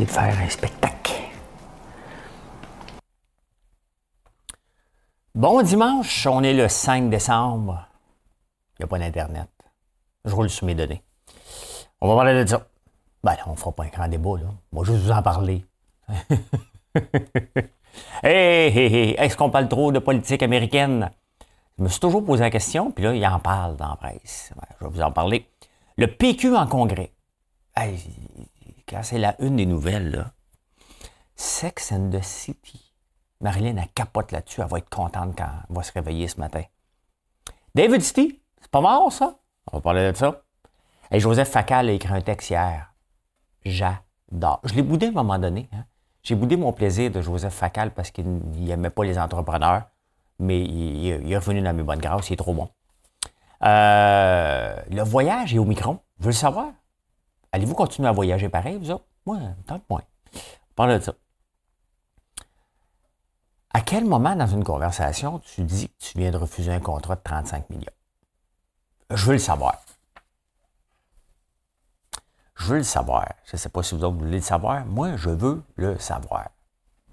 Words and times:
De 0.00 0.06
faire 0.06 0.38
un 0.38 0.48
spectacle. 0.48 1.12
Bon 5.34 5.60
dimanche, 5.62 6.26
on 6.26 6.42
est 6.42 6.54
le 6.54 6.68
5 6.68 7.10
décembre. 7.10 7.86
Il 8.78 8.82
n'y 8.82 8.84
a 8.84 8.86
pas 8.86 8.98
d'Internet. 8.98 9.50
Je 10.24 10.34
roule 10.34 10.48
sur 10.48 10.66
mes 10.66 10.74
données. 10.74 11.02
On 12.00 12.08
va 12.08 12.16
parler 12.16 12.42
de 12.42 12.48
ça. 12.48 12.66
Ben, 13.22 13.36
on 13.46 13.50
ne 13.50 13.56
fera 13.56 13.72
pas 13.72 13.84
un 13.84 13.88
grand 13.88 14.08
débat, 14.08 14.38
là. 14.38 14.46
On 14.72 14.82
va 14.82 14.84
juste 14.84 15.04
vous 15.04 15.10
en 15.10 15.22
parler. 15.22 15.64
hé, 16.08 17.68
hé, 18.24 18.86
hé, 18.86 19.20
est-ce 19.20 19.36
qu'on 19.36 19.50
parle 19.50 19.68
trop 19.68 19.92
de 19.92 19.98
politique 19.98 20.42
américaine? 20.42 21.10
Je 21.78 21.84
me 21.84 21.88
suis 21.88 22.00
toujours 22.00 22.24
posé 22.24 22.42
la 22.42 22.50
question, 22.50 22.90
puis 22.90 23.04
là, 23.04 23.14
il 23.14 23.26
en 23.26 23.38
parle 23.40 23.76
dans 23.76 23.88
la 23.88 23.96
presse. 23.96 24.52
Ben, 24.56 24.66
je 24.80 24.84
vais 24.86 24.90
vous 24.90 25.02
en 25.02 25.12
parler. 25.12 25.46
Le 25.98 26.06
PQ 26.06 26.56
en 26.56 26.66
congrès. 26.66 27.12
Hey, 27.76 27.98
c'est 29.02 29.18
la 29.18 29.40
une 29.40 29.56
des 29.56 29.66
nouvelles, 29.66 30.10
là. 30.10 30.32
Sex 31.36 31.92
and 31.92 32.10
the 32.10 32.22
City. 32.22 32.92
Marilyn, 33.40 33.76
elle 33.76 33.88
capote 33.94 34.32
là-dessus. 34.32 34.60
Elle 34.60 34.68
va 34.68 34.78
être 34.78 34.90
contente 34.90 35.34
quand 35.36 35.48
elle 35.68 35.74
va 35.74 35.82
se 35.82 35.92
réveiller 35.92 36.28
ce 36.28 36.38
matin. 36.38 36.62
David 37.74 38.02
City, 38.02 38.40
c'est 38.60 38.70
pas 38.70 38.80
mort, 38.80 39.10
ça? 39.10 39.38
On 39.70 39.78
va 39.78 39.80
parler 39.80 40.12
de 40.12 40.16
ça. 40.16 40.42
Et 41.10 41.20
Joseph 41.20 41.48
Facal 41.48 41.88
a 41.88 41.92
écrit 41.92 42.12
un 42.12 42.20
texte 42.20 42.50
hier. 42.50 42.92
J'adore. 43.64 44.60
Je 44.64 44.74
l'ai 44.74 44.82
boudé 44.82 45.06
à 45.06 45.08
un 45.10 45.12
moment 45.12 45.38
donné. 45.38 45.68
Hein. 45.72 45.84
J'ai 46.22 46.34
boudé 46.34 46.56
mon 46.56 46.72
plaisir 46.72 47.10
de 47.10 47.20
Joseph 47.20 47.54
Facal 47.54 47.92
parce 47.92 48.10
qu'il 48.10 48.26
n'aimait 48.26 48.90
pas 48.90 49.04
les 49.04 49.18
entrepreneurs, 49.18 49.84
mais 50.38 50.60
il, 50.60 51.32
est 51.32 51.36
revenu 51.36 51.60
dans 51.62 51.74
mes 51.74 51.82
bonnes 51.82 52.00
grâces. 52.00 52.30
Il 52.30 52.34
est 52.34 52.36
trop 52.36 52.54
bon. 52.54 52.68
Euh, 53.64 54.76
le 54.90 55.02
voyage 55.02 55.54
est 55.54 55.58
au 55.58 55.64
micron. 55.64 55.98
Je 56.18 56.24
veux 56.24 56.30
le 56.30 56.36
savoir? 56.36 56.68
Allez-vous 57.52 57.74
continuer 57.74 58.08
à 58.08 58.12
voyager 58.12 58.48
pareil, 58.48 58.78
vous 58.78 58.90
autres? 58.90 59.04
Moi, 59.26 59.38
tant 59.66 59.76
de 59.76 59.82
moins. 59.88 60.02
Parle 60.74 60.98
de 60.98 61.04
ça. 61.04 61.12
À 63.74 63.80
quel 63.82 64.04
moment 64.04 64.34
dans 64.34 64.46
une 64.46 64.64
conversation 64.64 65.38
tu 65.38 65.62
dis 65.62 65.88
que 65.88 65.94
tu 65.98 66.18
viens 66.18 66.30
de 66.30 66.36
refuser 66.36 66.72
un 66.72 66.80
contrat 66.80 67.16
de 67.16 67.22
35 67.22 67.70
millions? 67.70 67.92
Je 69.10 69.26
veux 69.26 69.32
le 69.34 69.38
savoir. 69.38 69.82
Je 72.56 72.66
veux 72.66 72.78
le 72.78 72.82
savoir. 72.84 73.28
Je 73.44 73.56
ne 73.56 73.58
sais 73.58 73.68
pas 73.68 73.82
si 73.82 73.94
vous 73.94 74.04
autres 74.04 74.16
voulez 74.16 74.36
le 74.36 74.40
savoir. 74.40 74.86
Moi, 74.86 75.16
je 75.16 75.30
veux 75.30 75.62
le 75.76 75.98
savoir. 75.98 76.50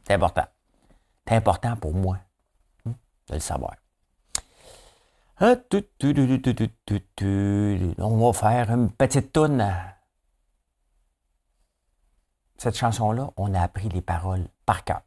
C'est 0.06 0.14
important. 0.14 0.46
C'est 1.28 1.36
important 1.36 1.76
pour 1.76 1.94
moi 1.94 2.18
de 2.86 2.94
le 3.34 3.40
savoir. 3.40 3.76
On 5.42 5.56
va 8.18 8.34
faire 8.34 8.72
une 8.72 8.92
petite 8.92 9.31
toune 9.31 9.74
cette 12.60 12.76
chanson-là, 12.76 13.32
on 13.38 13.54
a 13.54 13.62
appris 13.62 13.88
les 13.90 14.02
paroles 14.02 14.46
par 14.66 14.84
cœur. 14.84 15.02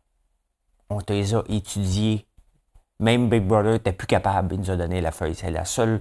On 0.88 1.00
te 1.00 1.12
les 1.12 1.34
a 1.34 1.42
étudiées. 1.48 2.26
Même 2.98 3.28
Big 3.28 3.46
Brother 3.46 3.72
n'était 3.72 3.92
plus 3.92 4.06
capable, 4.06 4.54
il 4.54 4.60
nous 4.60 4.70
a 4.70 4.76
donné 4.76 5.00
la 5.00 5.12
feuille. 5.12 5.34
C'est 5.34 5.50
la 5.50 5.64
seule 5.64 6.00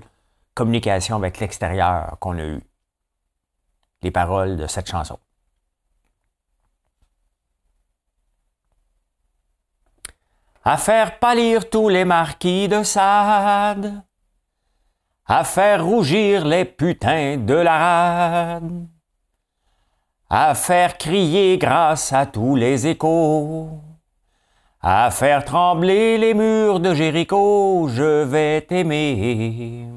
communication 0.53 1.17
avec 1.17 1.39
l'extérieur 1.39 2.17
qu'on 2.19 2.37
a 2.37 2.43
eue. 2.43 2.63
Les 4.01 4.11
paroles 4.11 4.55
de 4.55 4.65
cette 4.67 4.89
chanson. 4.89 5.19
À 10.63 10.77
faire 10.77 11.19
pâlir 11.19 11.69
tous 11.69 11.89
les 11.89 12.05
marquis 12.05 12.67
de 12.67 12.83
Sade, 12.83 14.03
à 15.25 15.43
faire 15.43 15.83
rougir 15.83 16.45
les 16.45 16.65
putains 16.65 17.37
de 17.37 17.55
la 17.55 17.77
rade, 17.77 18.87
à 20.33 20.55
faire 20.55 20.97
crier 20.97 21.57
grâce 21.57 22.13
à 22.13 22.25
tous 22.25 22.55
les 22.55 22.87
échos, 22.87 23.67
à 24.79 25.11
faire 25.11 25.43
trembler 25.43 26.17
les 26.17 26.33
murs 26.33 26.79
de 26.79 26.93
Jéricho, 26.93 27.89
je 27.89 28.23
vais 28.23 28.61
t'aimer. 28.61 29.87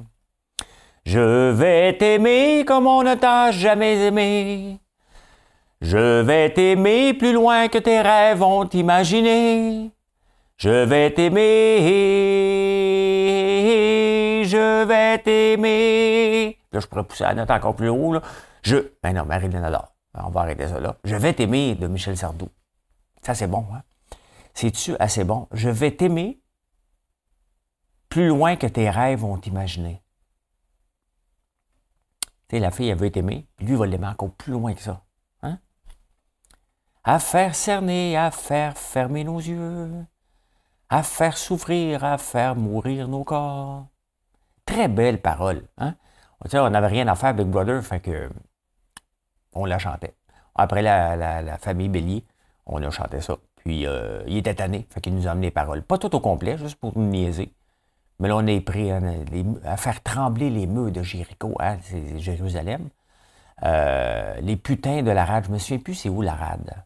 Je 1.07 1.51
vais 1.53 1.97
t'aimer 1.97 2.65
comme 2.67 2.89
on 2.89 3.05
ne 3.05 3.15
t'a 3.15 3.53
jamais 3.53 4.07
aimé. 4.07 4.81
Je 5.81 6.23
vais 6.23 6.51
t'aimer 6.51 7.15
plus 7.15 7.33
loin 7.33 7.69
que 7.69 7.79
tes 7.79 8.01
rêves 8.01 8.43
ont 8.43 8.69
imaginé. 8.71 9.93
Je 10.57 10.85
vais 10.85 11.13
t'aimer, 11.13 11.79
je 14.45 14.85
vais 14.85 15.19
t'aimer. 15.19 16.59
Là, 16.73 16.81
je 16.81 16.87
pourrais 16.89 17.05
pousser 17.05 17.23
la 17.23 17.35
note 17.35 17.53
encore 17.53 17.77
plus 17.77 17.89
haut. 17.89 18.17
Je. 18.63 18.79
Ben 19.01 19.13
non, 19.13 19.27
Marilyn 19.27 19.63
alors. 19.63 19.94
On 20.15 20.31
va 20.31 20.43
arrêter 20.43 20.69
ça 20.69 20.81
là. 20.81 20.97
Je 21.05 21.17
vais 21.17 21.33
t'aimer 21.33 21.75
de 21.75 21.87
Michel 21.87 22.17
Sardou. 22.17 22.49
Ça, 23.23 23.35
c'est 23.35 23.49
bon, 23.49 23.67
hein? 23.73 23.83
C'est-tu 24.55 24.97
assez 24.99 25.25
bon? 25.25 25.49
Je 25.53 25.69
vais 25.69 25.91
t'aimer 25.91 26.41
plus 28.09 28.29
loin 28.29 28.55
que 28.55 28.67
tes 28.67 28.89
rêves 28.89 29.21
vont 29.21 29.37
t'imaginer. 29.39 30.01
Tu 32.49 32.57
sais, 32.57 32.61
la 32.61 32.71
fille, 32.71 32.89
elle 32.89 32.99
veut 32.99 33.11
t'aimer, 33.11 33.49
puis 33.57 33.67
lui, 33.67 33.75
il 33.75 33.79
va 33.79 33.87
l'aimer 33.87 34.07
encore 34.07 34.31
plus 34.31 34.53
loin 34.53 34.75
que 34.75 34.83
ça. 34.83 35.05
Hein? 35.43 35.59
À 37.03 37.19
faire 37.19 37.57
cerner, 37.57 38.17
à 38.17 38.31
faire 38.31 38.79
fermer 38.79 39.25
nos 39.25 39.39
yeux, 39.39 39.91
à 40.91 41.03
faire 41.03 41.37
souffrir, 41.37 42.05
à 42.05 42.19
faire 42.19 42.55
mourir 42.55 43.09
nos 43.09 43.25
corps. 43.25 43.89
Très 44.65 44.87
belle 44.87 45.21
parole. 45.21 45.67
Hein? 45.79 45.97
on 46.53 46.71
n'avait 46.71 46.87
rien 46.87 47.09
à 47.09 47.17
faire, 47.17 47.35
Big 47.35 47.49
Brother, 47.49 47.83
fait 47.83 48.01
que 48.01 48.31
on 49.55 49.65
la 49.65 49.79
chantait. 49.79 50.15
Après 50.55 50.83
la, 50.83 51.59
famille 51.59 51.89
Bélier, 51.89 52.25
on 52.67 52.83
a 52.83 52.91
chanté 52.91 53.21
ça. 53.21 53.37
Puis 53.57 53.87
euh, 53.87 54.23
il 54.27 54.37
était 54.39 54.55
tanné, 54.55 54.87
fait 54.91 55.01
qu'il 55.01 55.15
nous 55.15 55.27
a 55.27 55.31
amené 55.31 55.49
les 55.49 55.51
paroles. 55.51 55.83
Pas 55.83 55.99
tout 55.99 56.15
au 56.15 56.21
complet, 56.21 56.59
juste 56.59 56.77
pour 56.77 56.97
nous 56.97 57.07
niaiser. 57.07 57.53
Mais 58.21 58.29
là, 58.29 58.37
on 58.37 58.47
est 58.47 58.61
pris 58.61 58.91
à 58.93 59.77
faire 59.77 60.03
trembler 60.03 60.51
les 60.51 60.67
murs 60.67 60.93
de 60.93 61.03
Jéricho, 61.03 61.57
hein, 61.61 61.79
c'est 61.83 62.19
Jérusalem. 62.21 62.89
Euh, 63.63 64.41
les 64.41 64.57
putains 64.57 65.03
de 65.03 65.11
la 65.11 65.25
rade, 65.25 65.47
je 65.47 65.53
me 65.53 65.59
souviens 65.59 65.79
plus 65.79 65.95
c'est 65.95 66.09
où 66.09 66.23
la 66.23 66.35
rade. 66.35 66.85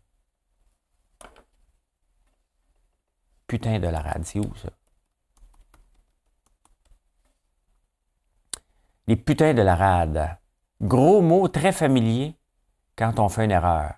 Putain 3.47 3.79
de 3.79 3.89
la 3.89 4.01
rade, 4.01 4.25
c'est 4.25 4.39
où 4.39 4.55
ça? 4.57 4.69
Les 9.07 9.17
putains 9.17 9.55
de 9.55 9.63
la 9.63 9.75
rade. 9.75 10.37
Gros 10.83 11.23
mot 11.23 11.49
très 11.49 11.73
familier 11.73 12.38
quand 12.99 13.21
on 13.21 13.29
fait 13.29 13.45
une 13.45 13.53
erreur, 13.53 13.95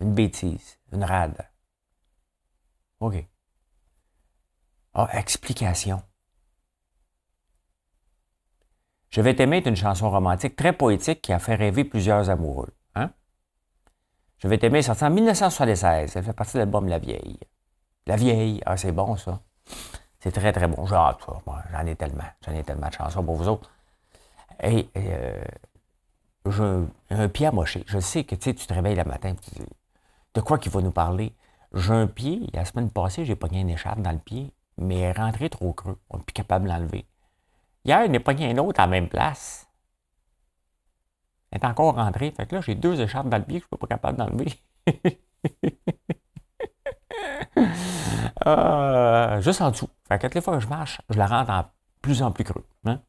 une 0.00 0.14
bêtise, 0.14 0.78
une 0.92 1.02
rade. 1.02 1.50
OK. 3.00 3.26
Ah, 4.94 5.08
explication. 5.12 6.00
Je 9.10 9.20
vais 9.20 9.34
t'aimer 9.34 9.58
est 9.58 9.66
une 9.66 9.76
chanson 9.76 10.10
romantique 10.10 10.56
très 10.56 10.72
poétique 10.72 11.22
qui 11.22 11.32
a 11.32 11.38
fait 11.38 11.56
rêver 11.56 11.84
plusieurs 11.84 12.30
amoureux. 12.30 12.72
Hein? 12.94 13.10
Je 14.38 14.46
vais 14.46 14.58
t'aimer 14.58 14.82
sorti 14.82 15.04
en 15.04 15.10
1976. 15.10 16.16
Elle 16.16 16.24
fait 16.24 16.32
partie 16.32 16.54
de 16.54 16.58
l'album 16.60 16.86
La 16.88 16.98
Vieille. 16.98 17.40
La 18.06 18.16
Vieille, 18.16 18.62
ah, 18.64 18.76
c'est 18.76 18.92
bon 18.92 19.16
ça. 19.16 19.40
C'est 20.20 20.32
très, 20.32 20.52
très 20.52 20.68
bon. 20.68 20.86
J'en 20.86 21.86
ai 21.86 21.96
tellement. 21.96 22.24
J'en 22.44 22.52
ai 22.52 22.62
tellement 22.62 22.88
de 22.88 22.94
chansons 22.94 23.24
pour 23.24 23.34
vous 23.34 23.48
autres. 23.48 23.70
Et 24.62 24.88
euh, 24.96 25.44
j'ai 26.56 27.14
un 27.14 27.28
pied 27.28 27.46
à 27.46 27.52
mocher. 27.52 27.84
Je 27.86 27.98
sais 27.98 28.24
que 28.24 28.34
tu 28.34 28.54
te 28.54 28.74
réveilles 28.74 28.96
le 28.96 29.04
matin, 29.04 29.34
de 30.34 30.40
quoi 30.40 30.58
qu'il 30.58 30.72
va 30.72 30.80
nous 30.82 30.90
parler? 30.90 31.34
J'ai 31.74 31.92
un 31.92 32.06
pied, 32.06 32.48
la 32.52 32.64
semaine 32.64 32.90
passée, 32.90 33.24
j'ai 33.24 33.36
pogné 33.36 33.60
une 33.60 33.70
écharpe 33.70 34.00
dans 34.00 34.12
le 34.12 34.18
pied, 34.18 34.52
mais 34.78 34.98
elle 34.98 35.16
est 35.16 35.20
rentrée 35.20 35.50
trop 35.50 35.72
creux. 35.72 35.98
On 36.10 36.18
n'est 36.18 36.24
plus 36.24 36.32
capable 36.32 36.66
de 36.66 36.70
l'enlever. 36.70 37.06
Hier, 37.84 38.04
il 38.04 38.10
n'est 38.10 38.20
pogné 38.20 38.50
un 38.50 38.58
autre 38.58 38.80
à 38.80 38.84
la 38.84 38.90
même 38.90 39.08
place. 39.08 39.68
Elle 41.50 41.60
est 41.60 41.64
encore 41.64 41.94
rentrée. 41.94 42.32
Fait 42.32 42.46
que 42.46 42.56
là, 42.56 42.60
j'ai 42.60 42.74
deux 42.74 43.00
écharpes 43.00 43.28
dans 43.28 43.38
le 43.38 43.44
pied 43.44 43.60
que 43.60 43.66
je 43.66 43.74
ne 43.74 43.78
suis 43.78 43.80
pas 43.80 43.86
capable 43.86 44.18
d'enlever. 44.18 44.52
Euh, 48.46 49.40
juste 49.40 49.60
en 49.60 49.70
dessous. 49.70 49.88
Fait 50.08 50.18
que 50.18 50.26
les 50.26 50.40
fois 50.40 50.54
que 50.54 50.60
je 50.60 50.68
marche, 50.68 51.00
je 51.08 51.18
la 51.18 51.26
rentre 51.26 51.50
en 51.50 51.64
plus 52.02 52.22
en 52.22 52.30
plus 52.30 52.44
creux. 52.44 52.66
Hein? 52.84 53.00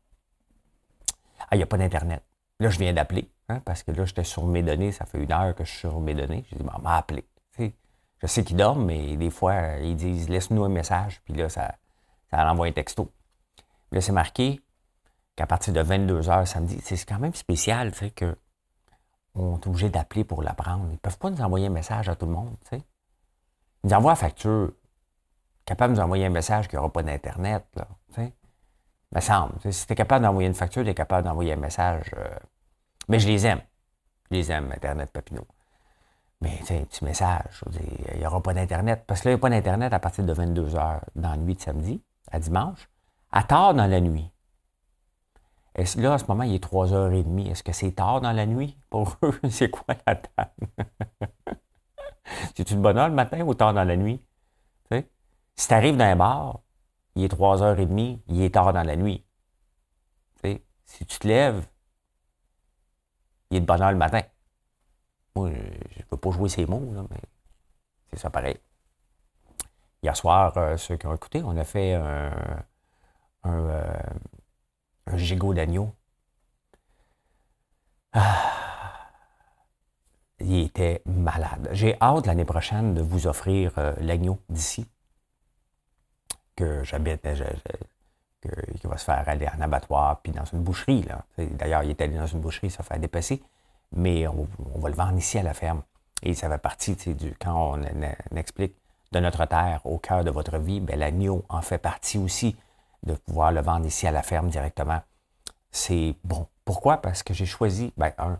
Ah, 1.40 1.48
il 1.54 1.58
n'y 1.58 1.64
a 1.64 1.68
pas 1.68 1.78
d'Internet. 1.78 2.24
Là, 2.60 2.70
je 2.70 2.80
viens 2.80 2.94
d'appeler, 2.94 3.30
hein, 3.50 3.62
parce 3.66 3.84
que 3.84 3.92
là, 3.92 4.06
j'étais 4.06 4.24
sur 4.24 4.46
mes 4.46 4.64
données. 4.64 4.92
Ça 4.92 5.06
fait 5.06 5.22
une 5.22 5.32
heure 5.32 5.56
que 5.56 5.64
je 5.64 5.70
suis 5.70 5.80
sur 5.80 6.00
mes 6.00 6.14
données. 6.14 6.46
J'ai 6.50 6.58
dit, 6.58 6.64
bon, 6.64 6.80
m'a 6.82 6.98
appelé. 6.98 7.26
je 7.60 8.28
sais 8.28 8.44
qu'ils 8.44 8.58
dorment, 8.58 8.86
mais 8.86 9.16
des 9.18 9.30
fois, 9.30 9.78
ils 9.82 9.96
disent, 9.96 10.30
laisse-nous 10.30 10.64
un 10.64 10.70
message. 10.70 11.22
Puis 11.24 11.34
là, 11.34 11.50
ça, 11.50 11.76
ça 12.32 12.50
envoie 12.52 12.68
un 12.68 12.72
texto. 12.72 13.12
Là, 13.92 14.02
c'est 14.02 14.12
marqué 14.12 14.62
qu'à 15.36 15.46
partir 15.46 15.74
de 15.74 15.82
22 15.82 16.22
h 16.22 16.46
samedi, 16.46 16.80
c'est 16.84 17.06
quand 17.06 17.20
même 17.20 17.34
spécial, 17.34 17.92
tu 17.92 18.00
sais, 18.00 18.14
est 19.38 19.68
obligé 19.68 19.90
d'appeler 19.90 20.24
pour 20.24 20.42
l'apprendre. 20.42 20.86
Ils 20.90 20.94
ne 20.94 20.98
peuvent 20.98 21.18
pas 21.18 21.30
nous 21.30 21.42
envoyer 21.42 21.68
un 21.68 21.72
message 21.72 22.10
à 22.10 22.16
tout 22.16 22.26
le 22.26 22.32
monde, 22.32 22.56
tu 22.64 22.78
sais. 22.78 22.84
Ils 23.84 23.90
nous 23.90 23.94
envoient 23.94 24.14
la 24.14 24.16
facture. 24.16 24.72
Capable 25.66 25.94
de 25.94 26.00
nous 26.00 26.04
envoyer 26.04 26.26
un 26.26 26.30
message 26.30 26.68
qu'il 26.68 26.78
n'y 26.78 26.80
aura 26.80 26.92
pas 26.92 27.04
d'Internet, 27.04 27.66
là, 27.76 27.88
tu 28.10 28.16
sais. 28.16 28.34
Me 29.14 29.22
semble. 29.22 29.54
Si 29.72 29.86
tu 29.86 29.94
es 29.94 29.96
capable 29.96 30.26
d'envoyer 30.26 30.48
une 30.48 30.54
facture, 30.54 30.84
tu 30.84 30.90
es 30.90 30.94
capable 30.94 31.28
d'envoyer 31.28 31.54
un 31.54 31.58
message. 31.58 32.12
Euh, 32.18 32.28
mais 33.07 33.19
je 33.19 33.27
les 33.27 33.45
aime. 33.45 33.62
Je 34.30 34.36
les 34.36 34.51
aime, 34.51 34.71
Internet 34.71 35.12
Papineau. 35.12 35.48
Mais, 36.42 36.59
tu 36.65 36.74
un 36.74 36.83
petit 36.83 37.04
message. 37.04 37.63
Il 38.12 38.19
n'y 38.19 38.25
aura 38.27 38.42
pas 38.42 38.54
d'Internet. 38.54 39.04
Parce 39.07 39.21
que 39.21 39.30
là, 39.30 39.31
il 39.31 39.36
n'y 39.36 39.39
a 39.39 39.42
pas 39.42 39.50
d'Internet 39.50 39.94
à 39.94 40.00
partir 40.00 40.24
de 40.24 40.33
22 40.33 40.69
h 40.69 41.00
dans 41.15 41.31
la 41.31 41.38
nuit 41.38 41.56
de 41.56 41.62
samedi 41.62 42.01
à 42.31 42.39
dimanche, 42.39 42.89
à 43.31 43.44
tard 43.44 43.74
dans 43.74 43.88
la 43.88 44.01
nuit. 44.01 44.30
Est 45.75 45.95
là, 45.95 46.13
en 46.13 46.18
ce 46.18 46.25
moment, 46.25 46.44
il 46.44 46.56
est 46.56 46.63
3h30. 46.63 47.51
Est-ce 47.51 47.63
que 47.63 47.71
c'est 47.71 47.92
tard 47.92 48.21
dans 48.21 48.31
la 48.31 48.45
nuit 48.45 48.77
pour 48.89 49.18
eux? 49.24 49.39
c'est 49.50 49.69
quoi 49.69 49.95
la 50.06 50.15
table? 50.15 50.68
C'est-tu 52.56 52.75
de 52.75 52.81
bonne 52.81 52.98
heure 52.98 53.09
le 53.09 53.15
matin 53.15 53.42
ou 53.42 53.54
tard 53.54 53.74
dans 53.74 53.83
la 53.83 53.95
nuit? 53.95 54.21
Si 55.59 55.68
tu 55.68 55.74
arrives 55.74 55.98
dans 55.98 56.06
un 56.06 56.15
bar, 56.15 56.59
il 57.15 57.24
est 57.24 57.33
3h30, 57.33 58.19
il 58.27 58.42
est 58.44 58.54
tard 58.54 58.74
dans 58.74 58.83
la 58.83 58.95
nuit. 58.95 59.25
si 60.86 61.06
tu 61.06 61.19
te 61.19 61.27
lèves, 61.27 61.65
il 63.52 63.58
est 63.58 63.62
de 63.62 63.66
bonne 63.66 63.82
heure 63.82 63.92
le 63.92 63.98
matin. 63.98 64.22
Moi, 65.36 65.52
je 65.52 66.00
ne 66.00 66.04
peux 66.10 66.18
pas 66.18 66.32
jouer 66.32 66.50
ces 66.50 66.66
mots, 66.66 66.80
mais 67.10 67.18
c'est 68.10 68.20
ça 68.20 68.30
pareil. 68.30 68.58
Hier 70.04 70.16
soir, 70.16 70.56
euh, 70.58 70.78
ceux 70.78 70.98
qui 70.98 71.08
ont 71.08 71.16
écouté, 71.16 71.42
on 71.44 71.58
a 71.58 71.64
fait 71.64 71.94
un, 71.94 72.32
un, 73.44 73.60
euh, 73.70 73.94
gigot 75.16 75.54
d'agneau. 75.54 75.94
Ah, 78.14 79.12
il 80.40 80.60
était 80.66 81.02
malade. 81.06 81.70
J'ai 81.72 82.00
hâte 82.02 82.26
l'année 82.28 82.46
prochaine 82.46 82.94
de 82.94 83.02
vous 83.02 83.28
offrir 83.28 83.74
euh, 83.78 83.94
l'agneau 84.00 84.40
d'ici, 84.50 84.86
que 86.56 86.84
j'habite, 86.84 87.26
qui 88.80 88.88
va 88.88 88.98
se 88.98 89.06
faire 89.06 89.24
aller 89.28 89.48
en 89.48 89.62
abattoir, 89.62 90.20
puis 90.22 90.32
dans 90.32 90.46
une 90.46 90.60
boucherie. 90.60 91.06
D'ailleurs, 91.38 91.84
il 91.84 91.92
est 91.92 92.02
allé 92.02 92.18
dans 92.18 92.28
une 92.28 92.40
boucherie 92.40 92.70
se 92.70 92.82
faire 92.82 93.00
dépasser, 93.00 93.42
mais 93.92 94.28
on, 94.28 94.48
va 94.76 94.90
le 94.90 94.96
vendre 94.96 95.18
ici 95.18 95.38
à 95.38 95.44
la 95.44 95.54
ferme. 95.54 95.82
Et 96.24 96.34
ça 96.34 96.50
fait 96.50 96.58
partie 96.58 96.96
du, 96.96 97.36
quand 97.40 97.78
on 97.78 98.36
explique 98.36 98.76
de 99.12 99.20
notre 99.20 99.46
terre 99.46 99.82
au 99.86 99.98
cœur 99.98 100.24
de 100.24 100.32
votre 100.32 100.58
vie, 100.58 100.80
ben, 100.80 101.00
l'agneau 101.00 101.46
en 101.50 101.62
fait 101.62 101.78
partie 101.78 102.18
aussi 102.18 102.56
de 103.04 103.14
pouvoir 103.14 103.52
le 103.52 103.62
vendre 103.62 103.86
ici 103.86 104.08
à 104.08 104.12
la 104.12 104.24
ferme 104.24 104.50
directement. 104.50 105.02
C'est 105.72 106.16
bon. 106.24 106.48
Pourquoi? 106.66 106.98
Parce 106.98 107.24
que 107.24 107.34
j'ai 107.34 107.46
choisi, 107.46 107.94
ben, 107.98 108.12
un, 108.18 108.40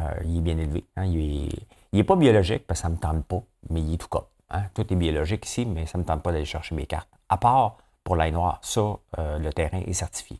euh, 0.00 0.14
il 0.24 0.38
est 0.38 0.40
bien 0.40 0.56
élevé. 0.56 0.84
Hein, 0.96 1.06
il 1.06 1.50
n'est 1.92 2.04
pas 2.04 2.16
biologique 2.16 2.66
parce 2.66 2.80
que 2.80 2.82
ça 2.82 2.88
ne 2.88 2.94
me 2.94 3.00
tente 3.00 3.24
pas, 3.24 3.42
mais 3.70 3.80
il 3.80 3.94
est 3.94 3.98
tout 3.98 4.08
comme. 4.08 4.24
Hein. 4.50 4.64
Tout 4.74 4.90
est 4.90 4.96
biologique 4.96 5.44
ici, 5.46 5.66
mais 5.66 5.86
ça 5.86 5.98
ne 5.98 6.02
me 6.02 6.06
tente 6.06 6.22
pas 6.22 6.32
d'aller 6.32 6.44
chercher 6.44 6.74
mes 6.74 6.86
cartes. 6.86 7.08
À 7.28 7.36
part 7.36 7.78
pour 8.06 8.14
l'ail 8.14 8.30
noir, 8.30 8.60
ça, 8.62 8.98
euh, 9.18 9.36
le 9.40 9.52
terrain 9.52 9.80
est 9.80 9.92
certifié. 9.92 10.38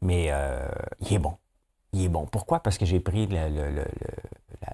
Mais 0.00 0.28
euh, 0.30 0.68
il 1.00 1.14
est 1.14 1.18
bon. 1.18 1.34
Il 1.92 2.04
est 2.04 2.08
bon. 2.08 2.26
Pourquoi? 2.26 2.60
Parce 2.60 2.78
que 2.78 2.86
j'ai 2.86 3.00
pris 3.00 3.26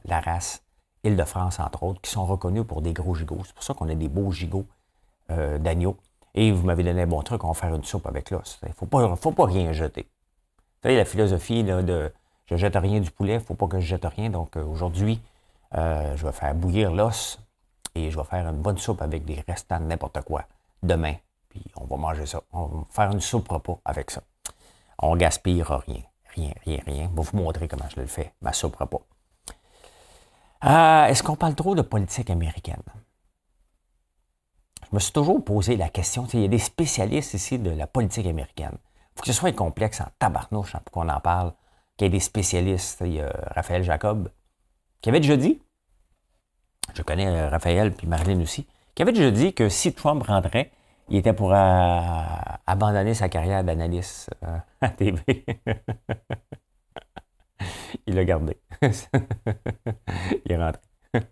la 0.05 0.21
race 0.21 0.63
Île-de-France, 1.03 1.59
entre 1.59 1.85
autres, 1.85 2.03
qui 2.03 2.11
sont 2.11 2.27
reconnus 2.27 2.67
pour 2.67 2.83
des 2.83 2.93
gros 2.93 3.15
gigots. 3.15 3.41
C'est 3.47 3.55
pour 3.55 3.63
ça 3.63 3.73
qu'on 3.73 3.89
a 3.89 3.95
des 3.95 4.09
beaux 4.09 4.31
gigots 4.31 4.67
euh, 5.31 5.57
d'agneau. 5.57 5.97
Et 6.35 6.53
vous 6.53 6.67
m'avez 6.67 6.83
donné 6.83 7.01
un 7.01 7.07
bon 7.07 7.23
truc, 7.23 7.43
on 7.45 7.49
va 7.49 7.55
faire 7.55 7.75
une 7.75 7.85
soupe 7.85 8.07
avec 8.07 8.31
l'os. 8.31 8.59
Il 8.63 8.69
ne 8.69 8.75
faut 8.75 8.85
pas, 8.85 9.17
faut 9.17 9.33
pas 9.33 9.47
rien 9.47 9.73
jeter. 9.73 10.03
Vous 10.03 10.83
savez, 10.83 10.97
la 10.99 11.07
philosophie 11.07 11.63
là, 11.63 11.83
de 11.83 12.13
je 12.45 12.57
jette 12.57 12.77
rien 12.77 13.01
du 13.01 13.11
poulet, 13.11 13.35
il 13.35 13.39
ne 13.39 13.43
faut 13.43 13.55
pas 13.55 13.69
que 13.69 13.81
je 13.81 13.87
jette 13.87 14.05
rien. 14.05 14.29
Donc 14.29 14.55
euh, 14.59 14.65
aujourd'hui, 14.67 15.19
je 15.73 16.27
vais 16.27 16.33
faire 16.33 16.55
bouillir 16.55 16.93
l'os 16.93 17.41
et 17.95 18.11
je 18.11 18.17
vais 18.19 18.25
faire 18.25 18.47
une 18.47 18.61
bonne 18.61 18.79
soupe 18.79 19.01
avec 19.01 19.25
des 19.25 19.43
restants 19.49 19.81
de 19.81 19.87
n'importe 19.87 20.21
quoi 20.21 20.45
demain. 20.85 21.15
Puis 21.49 21.65
on 21.77 21.85
va 21.85 21.97
manger 21.97 22.27
ça. 22.27 22.43
On 22.53 22.67
va 22.67 22.87
faire 22.91 23.11
une 23.11 23.21
soupe 23.21 23.49
repas 23.49 23.81
avec 23.85 24.11
ça. 24.11 24.23
On 24.99 25.17
gaspillera 25.17 25.79
rien. 25.79 26.03
Rien, 26.35 26.53
rien, 26.65 26.81
rien. 26.87 27.11
Je 27.11 27.17
vais 27.17 27.23
vous 27.31 27.37
montrer 27.37 27.69
comment 27.69 27.89
je 27.95 28.01
le 28.01 28.07
fais, 28.07 28.35
ma 28.41 28.53
soupe 28.53 28.77
repas. 28.77 29.03
Euh, 30.65 31.07
est-ce 31.07 31.23
qu'on 31.23 31.37
parle 31.37 31.55
trop 31.55 31.75
de 31.75 31.83
politique 31.83 32.31
américaine? 32.31 32.83
Je 34.83 34.97
me 34.97 34.99
suis 35.01 35.13
toujours 35.13 35.45
posé 35.45 35.77
la 35.77 35.89
question. 35.89 36.27
Il 36.33 36.41
y 36.41 36.45
a 36.45 36.49
des 36.49 36.59
spécialistes 36.59 37.35
ici 37.35 37.59
de 37.59 37.71
la 37.71 37.87
politique 37.87 38.27
américaine. 38.27 38.77
Il 38.77 39.17
faut 39.17 39.21
que 39.23 39.27
ce 39.27 39.33
soit 39.33 39.53
complexe 39.53 40.01
en 40.01 40.07
tabarnouche 40.19 40.75
hein, 40.75 40.81
pour 40.85 40.93
qu'on 40.93 41.09
en 41.09 41.21
parle, 41.21 41.53
qu'il 41.97 42.07
y 42.07 42.09
ait 42.09 42.11
des 42.11 42.21
spécialistes. 42.21 43.03
Il 43.03 43.15
y 43.15 43.21
a 43.21 43.31
Raphaël 43.55 43.83
Jacob, 43.83 44.31
qui 45.01 45.11
avait 45.11 45.21
déjà 45.21 45.37
dit, 45.37 45.61
je 46.95 47.03
connais 47.03 47.27
euh, 47.27 47.49
Raphaël 47.49 47.93
puis 47.93 48.07
Marilyn 48.07 48.41
aussi, 48.41 48.67
qui 48.95 49.03
avait 49.03 49.13
déjà 49.13 49.31
dit 49.31 49.55
que 49.55 49.69
si 49.69 49.93
Trump 49.93 50.23
rentrait, 50.23 50.71
il 51.09 51.17
était 51.17 51.33
pour 51.33 51.53
euh, 51.53 52.01
abandonner 52.67 53.15
sa 53.15 53.29
carrière 53.29 53.63
d'analyste 53.65 54.31
à 54.81 54.89
TV. 54.89 55.23
il 58.07 58.15
l'a 58.15 58.25
gardé. 58.25 58.57
il 58.83 60.53
est 60.53 60.57
rentré. 60.57 60.81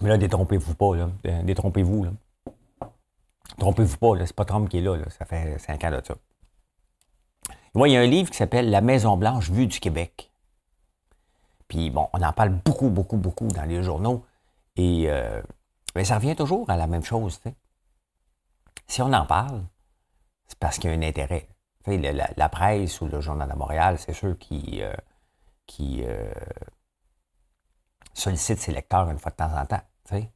Mais 0.00 0.08
là, 0.10 0.18
détrompez-vous 0.18 0.74
pas, 0.74 0.96
là. 0.96 1.10
Euh, 1.26 1.42
détrompez-vous, 1.42 2.04
là. 2.04 2.10
Trompez-vous 3.58 3.96
pas, 3.96 4.16
là. 4.16 4.26
C'est 4.26 4.36
pas 4.36 4.44
Trump 4.44 4.68
qui 4.68 4.78
est 4.78 4.82
là, 4.82 4.96
là. 4.96 5.08
Ça 5.10 5.24
fait 5.24 5.58
cinq 5.58 5.84
ans 5.84 5.90
de 5.90 6.02
ça. 6.04 6.14
il 7.74 7.92
y 7.92 7.96
a 7.96 8.00
un 8.00 8.06
livre 8.06 8.30
qui 8.30 8.36
s'appelle 8.36 8.70
La 8.70 8.80
Maison-Blanche 8.80 9.50
vue 9.50 9.66
du 9.66 9.80
Québec. 9.80 10.30
Puis 11.68 11.90
bon, 11.90 12.08
on 12.12 12.22
en 12.22 12.32
parle 12.32 12.50
beaucoup, 12.50 12.90
beaucoup, 12.90 13.16
beaucoup 13.16 13.48
dans 13.48 13.64
les 13.64 13.82
journaux. 13.82 14.24
Et 14.76 15.10
euh, 15.10 15.42
ça 16.04 16.16
revient 16.16 16.36
toujours 16.36 16.68
à 16.70 16.76
la 16.76 16.86
même 16.86 17.04
chose. 17.04 17.40
Si 18.86 19.02
on 19.02 19.12
en 19.12 19.26
parle, 19.26 19.64
c'est 20.46 20.58
parce 20.58 20.78
qu'il 20.78 20.90
y 20.90 20.94
a 20.94 20.96
un 20.96 21.02
intérêt 21.02 21.48
la, 21.86 22.48
presse 22.48 23.00
ou 23.00 23.06
le 23.06 23.20
Journal 23.20 23.48
de 23.48 23.54
Montréal, 23.54 23.98
c'est 23.98 24.12
ceux 24.12 24.34
qui, 24.34 24.82
euh, 24.82 24.92
qui 25.66 26.02
euh, 26.04 26.32
sollicitent 28.12 28.58
ses 28.58 28.72
lecteurs 28.72 29.08
une 29.10 29.18
fois 29.18 29.30
de 29.30 29.36
temps 29.36 29.56
en 29.56 29.66
temps. 29.66 29.82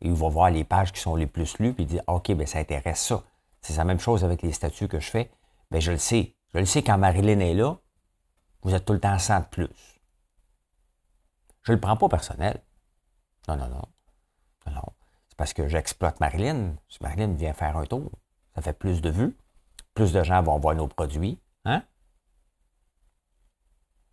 Il 0.00 0.12
va 0.12 0.28
voir 0.28 0.50
les 0.50 0.64
pages 0.64 0.92
qui 0.92 1.00
sont 1.00 1.14
les 1.14 1.28
plus 1.28 1.58
lues, 1.58 1.72
puis 1.74 1.84
il 1.84 1.86
dit 1.86 2.00
OK, 2.08 2.32
ben 2.32 2.46
ça 2.46 2.58
intéresse 2.58 3.00
ça. 3.00 3.22
C'est 3.60 3.76
la 3.76 3.84
même 3.84 4.00
chose 4.00 4.24
avec 4.24 4.42
les 4.42 4.52
statuts 4.52 4.88
que 4.88 4.98
je 4.98 5.08
fais. 5.08 5.30
Ben, 5.70 5.80
je 5.80 5.92
le 5.92 5.98
sais. 5.98 6.34
Je 6.52 6.58
le 6.58 6.66
sais 6.66 6.82
quand 6.82 6.98
Marilyn 6.98 7.38
est 7.38 7.54
là, 7.54 7.76
vous 8.62 8.74
êtes 8.74 8.84
tout 8.84 8.92
le 8.92 9.00
temps 9.00 9.16
100 9.16 9.40
de 9.40 9.44
plus. 9.44 9.68
Je 11.62 11.70
ne 11.70 11.76
le 11.76 11.80
prends 11.80 11.96
pas 11.96 12.08
personnel. 12.08 12.60
Non, 13.46 13.56
non, 13.56 13.68
non. 13.68 13.82
C'est 15.28 15.36
parce 15.36 15.52
que 15.52 15.68
j'exploite 15.68 16.20
Marilyn. 16.20 16.74
Si 16.88 16.98
Marilyn 17.00 17.34
vient 17.34 17.52
faire 17.52 17.76
un 17.76 17.84
tour, 17.84 18.10
ça 18.54 18.62
fait 18.62 18.72
plus 18.72 19.00
de 19.00 19.10
vues 19.10 19.36
plus 19.94 20.12
de 20.12 20.22
gens 20.22 20.42
vont 20.42 20.58
voir 20.58 20.74
nos 20.74 20.88
produits. 20.88 21.38
Hein? 21.64 21.82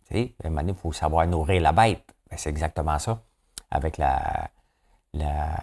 Tu 0.06 0.14
sais, 0.14 0.34
il 0.44 0.74
faut 0.74 0.92
savoir 0.92 1.26
nourrir 1.26 1.62
la 1.62 1.72
bête. 1.72 2.14
Ben, 2.30 2.36
c'est 2.36 2.50
exactement 2.50 2.98
ça. 2.98 3.22
Avec 3.70 3.98
la. 3.98 4.50
la... 5.12 5.56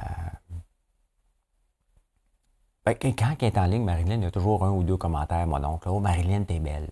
Ben, 2.86 2.96
quand 2.96 3.36
elle 3.40 3.48
est 3.48 3.58
en 3.58 3.66
ligne, 3.66 3.84
Marilyn, 3.84 4.16
il 4.16 4.24
y 4.24 4.28
a 4.28 4.32
toujours 4.32 4.64
un 4.64 4.72
ou 4.72 4.84
deux 4.84 4.98
commentaires, 4.98 5.48
mon 5.48 5.64
oncle. 5.64 5.90
Oh, 5.90 6.00
Marilyn, 6.00 6.44
t'es 6.44 6.60
belle. 6.60 6.90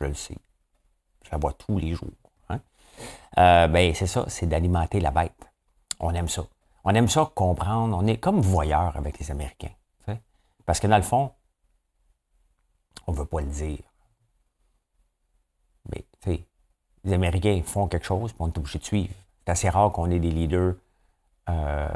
Je 0.00 0.06
le 0.06 0.14
sais. 0.14 0.38
Je 1.24 1.30
la 1.30 1.38
vois 1.38 1.52
tous 1.52 1.78
les 1.78 1.94
jours. 1.94 2.10
Hein? 2.48 2.60
Euh, 3.38 3.68
ben, 3.68 3.94
c'est 3.94 4.06
ça, 4.06 4.24
c'est 4.28 4.46
d'alimenter 4.46 5.00
la 5.00 5.10
bête. 5.10 5.50
On 6.00 6.14
aime 6.14 6.28
ça. 6.28 6.44
On 6.84 6.94
aime 6.94 7.08
ça 7.08 7.30
comprendre. 7.34 7.96
On 7.96 8.06
est 8.06 8.18
comme 8.18 8.40
voyeurs 8.40 8.96
avec 8.96 9.18
les 9.18 9.30
Américains. 9.30 9.72
Parce 10.66 10.80
que 10.80 10.88
dans 10.88 10.96
le 10.96 11.02
fond, 11.02 11.30
on 13.06 13.12
ne 13.12 13.16
veut 13.16 13.24
pas 13.24 13.40
le 13.40 13.46
dire. 13.46 13.78
Mais, 15.90 16.04
tu 16.20 16.30
sais, 16.30 16.46
les 17.04 17.12
Américains 17.12 17.62
font 17.64 17.86
quelque 17.86 18.04
chose, 18.04 18.32
puis 18.32 18.42
on 18.42 18.48
est 18.48 18.58
obligé 18.58 18.80
de 18.80 18.84
suivre. 18.84 19.14
C'est 19.38 19.52
assez 19.52 19.68
rare 19.68 19.92
qu'on 19.92 20.10
ait 20.10 20.18
des 20.18 20.32
leaders 20.32 20.74
euh, 21.48 21.88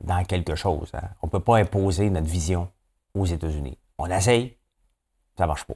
dans 0.00 0.24
quelque 0.24 0.54
chose. 0.54 0.90
Hein. 0.94 1.08
On 1.20 1.26
ne 1.26 1.32
peut 1.32 1.40
pas 1.40 1.56
imposer 1.56 2.08
notre 2.10 2.28
vision 2.28 2.70
aux 3.14 3.26
États-Unis. 3.26 3.76
On 3.98 4.06
essaye, 4.06 4.56
ça 5.36 5.44
ne 5.44 5.48
marche 5.48 5.64
pas. 5.64 5.74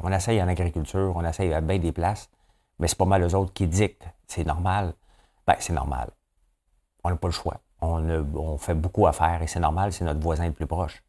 On 0.00 0.12
essaye 0.12 0.40
en 0.40 0.48
agriculture, 0.48 1.12
on 1.16 1.24
essaye 1.24 1.52
à 1.52 1.60
bien 1.60 1.78
des 1.78 1.92
places, 1.92 2.30
mais 2.78 2.88
c'est 2.88 2.98
pas 2.98 3.04
mal 3.04 3.22
les 3.22 3.34
autres 3.34 3.52
qui 3.52 3.66
dictent. 3.66 4.06
C'est 4.26 4.44
normal. 4.44 4.94
Ben, 5.46 5.56
c'est 5.58 5.72
normal. 5.72 6.10
On 7.02 7.10
n'a 7.10 7.16
pas 7.16 7.28
le 7.28 7.32
choix 7.32 7.60
on, 7.84 8.58
fait 8.58 8.74
beaucoup 8.74 9.06
à 9.06 9.12
faire 9.12 9.42
et 9.42 9.46
c'est 9.46 9.60
normal, 9.60 9.92
c'est 9.92 10.04
notre 10.04 10.20
voisin 10.20 10.46
le 10.46 10.52
plus 10.52 10.66
proche. 10.66 11.02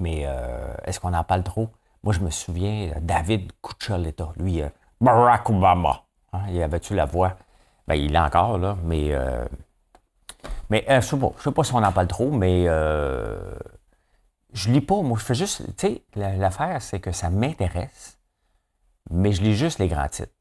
Mais 0.00 0.22
euh, 0.24 0.74
est-ce 0.84 1.00
qu'on 1.00 1.14
en 1.14 1.24
parle 1.24 1.42
trop? 1.42 1.68
Moi, 2.02 2.12
je 2.12 2.20
me 2.20 2.30
souviens, 2.30 2.92
David 3.00 3.52
Kuchaleta, 3.62 4.32
lui, 4.36 4.62
euh, 4.62 4.68
Barack 5.00 5.48
Obama. 5.50 6.02
Hein, 6.32 6.42
il 6.48 6.62
avait-tu 6.62 6.94
la 6.94 7.04
voix? 7.04 7.36
Ben, 7.86 7.94
il 7.94 8.12
l'a 8.12 8.24
encore, 8.24 8.58
là, 8.58 8.76
mais. 8.82 9.12
Euh, 9.12 9.44
mais 10.70 10.84
je 10.88 11.00
sais 11.00 11.16
pas. 11.16 11.32
Je 11.38 11.42
sais 11.42 11.52
pas 11.52 11.64
si 11.64 11.74
on 11.74 11.82
en 11.82 11.92
parle 11.92 12.08
trop, 12.08 12.30
mais 12.30 12.64
je 14.52 14.70
lis 14.70 14.80
pas. 14.80 15.00
Moi, 15.02 15.18
je 15.18 15.24
fais 15.24 15.34
juste. 15.34 15.62
Tu 15.76 15.86
sais, 15.86 16.02
l'affaire, 16.16 16.82
c'est 16.82 17.00
que 17.00 17.12
ça 17.12 17.30
m'intéresse, 17.30 18.18
mais 19.10 19.32
je 19.32 19.42
lis 19.42 19.54
juste 19.54 19.78
les 19.78 19.88
grands 19.88 20.08
titres. 20.08 20.32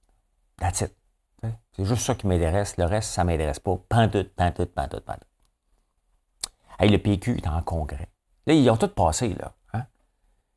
That's 0.57 0.81
it. 0.81 0.93
C'est 1.75 1.85
juste 1.85 2.03
ça 2.03 2.15
qui 2.15 2.27
m'intéresse. 2.27 2.77
Le 2.77 2.85
reste, 2.85 3.09
ça 3.09 3.23
m'intéresse 3.23 3.59
pas. 3.59 3.77
Pantoute, 3.89 4.33
pantoute, 4.35 4.73
pantoute, 4.73 5.05
pantoute. 5.05 5.27
Hey, 6.79 6.89
le 6.89 6.97
PQ 6.97 7.38
est 7.38 7.47
en 7.47 7.62
congrès. 7.62 8.09
Là, 8.45 8.53
ils 8.53 8.69
ont 8.69 8.77
tout 8.77 8.88
passé, 8.88 9.33
là. 9.33 9.53
Hein? 9.73 9.85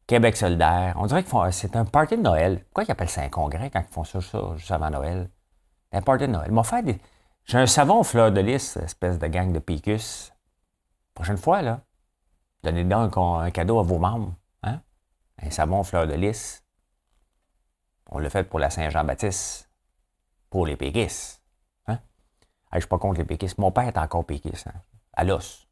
Québec 0.07 0.37
solidaire. 0.37 0.95
On 0.99 1.07
dirait 1.07 1.25
que 1.25 1.50
c'est 1.50 1.76
un 1.76 1.85
party 1.85 2.16
de 2.16 2.23
Noël. 2.23 2.64
Pourquoi 2.64 2.85
ils 2.85 2.90
appellent 2.90 3.09
ça 3.09 3.23
un 3.23 3.28
congrès 3.28 3.71
quand 3.71 3.81
ils 3.81 3.93
font 3.93 4.05
ça, 4.05 4.21
juste 4.57 4.71
avant 4.71 4.90
Noël? 4.90 5.31
Un 5.93 6.02
party 6.02 6.26
de 6.26 6.33
Noël. 6.33 6.50
J'ai 7.45 7.59
un 7.59 7.66
savon 7.66 8.02
fleur 8.02 8.33
de 8.33 8.40
lys, 8.40 8.76
espèce 8.76 9.19
de 9.19 9.26
gang 9.28 9.52
de 9.52 9.61
PQs. 9.61 10.33
Prochaine 11.14 11.37
fois, 11.37 11.62
là, 11.62 11.81
donnez 12.64 12.85
donc 12.85 13.16
un, 13.16 13.50
cadeau 13.50 13.78
à 13.78 13.83
vos 13.83 13.99
membres. 13.99 14.35
Hein? 14.64 14.81
Un 15.40 15.50
savon 15.50 15.85
fleur 15.85 16.07
de 16.07 16.14
lys. 16.14 16.64
On 18.11 18.19
l'a 18.19 18.31
fait 18.31 18.45
pour 18.45 18.59
la 18.59 18.69
Saint-Jean-Baptiste. 18.69 19.71
Les 20.65 20.77
péquistes. 20.77 21.43
Hein? 21.87 21.99
je 22.73 22.77
ne 22.77 22.81
suis 22.81 22.89
pas 22.89 22.99
contre 22.99 23.19
les 23.19 23.25
péquistes. 23.25 23.59
Mon 23.59 23.71
père 23.71 23.89
est 23.89 23.99
encore 23.99 24.25
péquiste. 24.25 24.69
Hein? 24.69 24.81
À 25.13 25.25
l'os. 25.25 25.67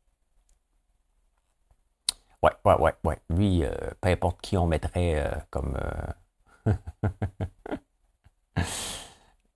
Ouais, 2.44 2.52
ouais, 2.66 2.74
ouais, 2.74 2.94
ouais. 3.04 3.18
Lui, 3.30 3.64
euh, 3.64 3.72
peu 4.02 4.10
importe 4.10 4.42
qui 4.42 4.58
on 4.58 4.66
mettrait 4.66 5.18
euh, 5.18 5.34
comme. 5.50 5.78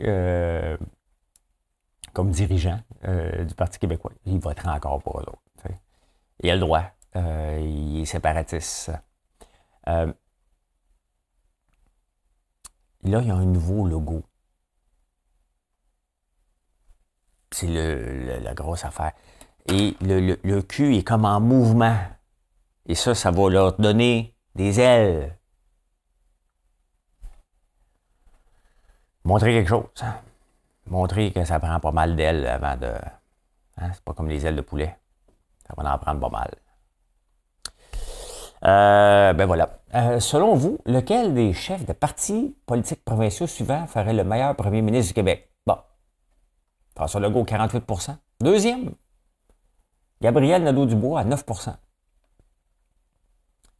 Euh, 0.00 0.76
comme 2.14 2.30
dirigeant 2.30 2.80
du 3.02 3.54
Parti 3.54 3.78
québécois, 3.78 4.12
il 4.25 4.38
voterait 4.38 4.70
encore 4.70 5.02
pour 5.02 5.18
l'autre. 5.18 5.42
Il 6.40 6.50
a 6.50 6.54
le 6.54 6.61
droit. 6.61 6.85
il 7.14 8.00
est 8.00 8.04
séparatiste. 8.06 8.92
là, 9.85 10.06
il 13.02 13.11
y 13.11 13.14
a 13.30 13.35
un 13.35 13.44
nouveau 13.44 13.87
logo. 13.87 14.23
C'est 17.50 17.66
le, 17.66 18.40
la 18.40 18.54
grosse 18.54 18.84
affaire. 18.84 19.12
Et 19.66 19.96
le, 20.00 20.38
le 20.42 20.62
cul 20.62 20.96
est 20.96 21.02
comme 21.02 21.24
en 21.24 21.40
mouvement. 21.40 21.96
Et 22.86 22.94
ça, 22.94 23.14
ça 23.14 23.30
va 23.30 23.50
leur 23.50 23.74
donner 23.74 24.34
des 24.54 24.80
ailes. 24.80 25.36
Montrer 29.24 29.52
quelque 29.52 29.68
chose. 29.68 30.04
Montrer 30.86 31.32
que 31.32 31.44
ça 31.44 31.60
prend 31.60 31.78
pas 31.80 31.92
mal 31.92 32.16
d'ailes 32.16 32.46
avant 32.46 32.76
de. 32.76 32.92
Hein? 33.76 33.90
C'est 33.92 34.02
pas 34.02 34.14
comme 34.14 34.28
les 34.28 34.46
ailes 34.46 34.56
de 34.56 34.62
poulet. 34.62 34.96
Ça 35.66 35.74
va 35.76 35.94
en 35.94 35.98
prendre 35.98 36.20
pas 36.20 36.30
mal. 36.30 36.50
Euh, 38.64 39.32
ben 39.34 39.46
voilà. 39.46 39.80
Euh, 39.94 40.18
selon 40.18 40.54
vous, 40.54 40.78
lequel 40.86 41.34
des 41.34 41.52
chefs 41.52 41.84
de 41.84 41.92
partis 41.92 42.56
politiques 42.66 43.04
provinciaux 43.04 43.46
suivants 43.46 43.86
ferait 43.86 44.14
le 44.14 44.24
meilleur 44.24 44.56
premier 44.56 44.82
ministre 44.82 45.10
du 45.10 45.14
Québec? 45.14 45.47
François 46.98 47.20
Legault, 47.20 47.44
48% 47.44 48.16
Deuxième, 48.40 48.92
Gabriel 50.20 50.64
Nadeau-Dubois 50.64 51.20
à 51.20 51.24
9% 51.24 51.76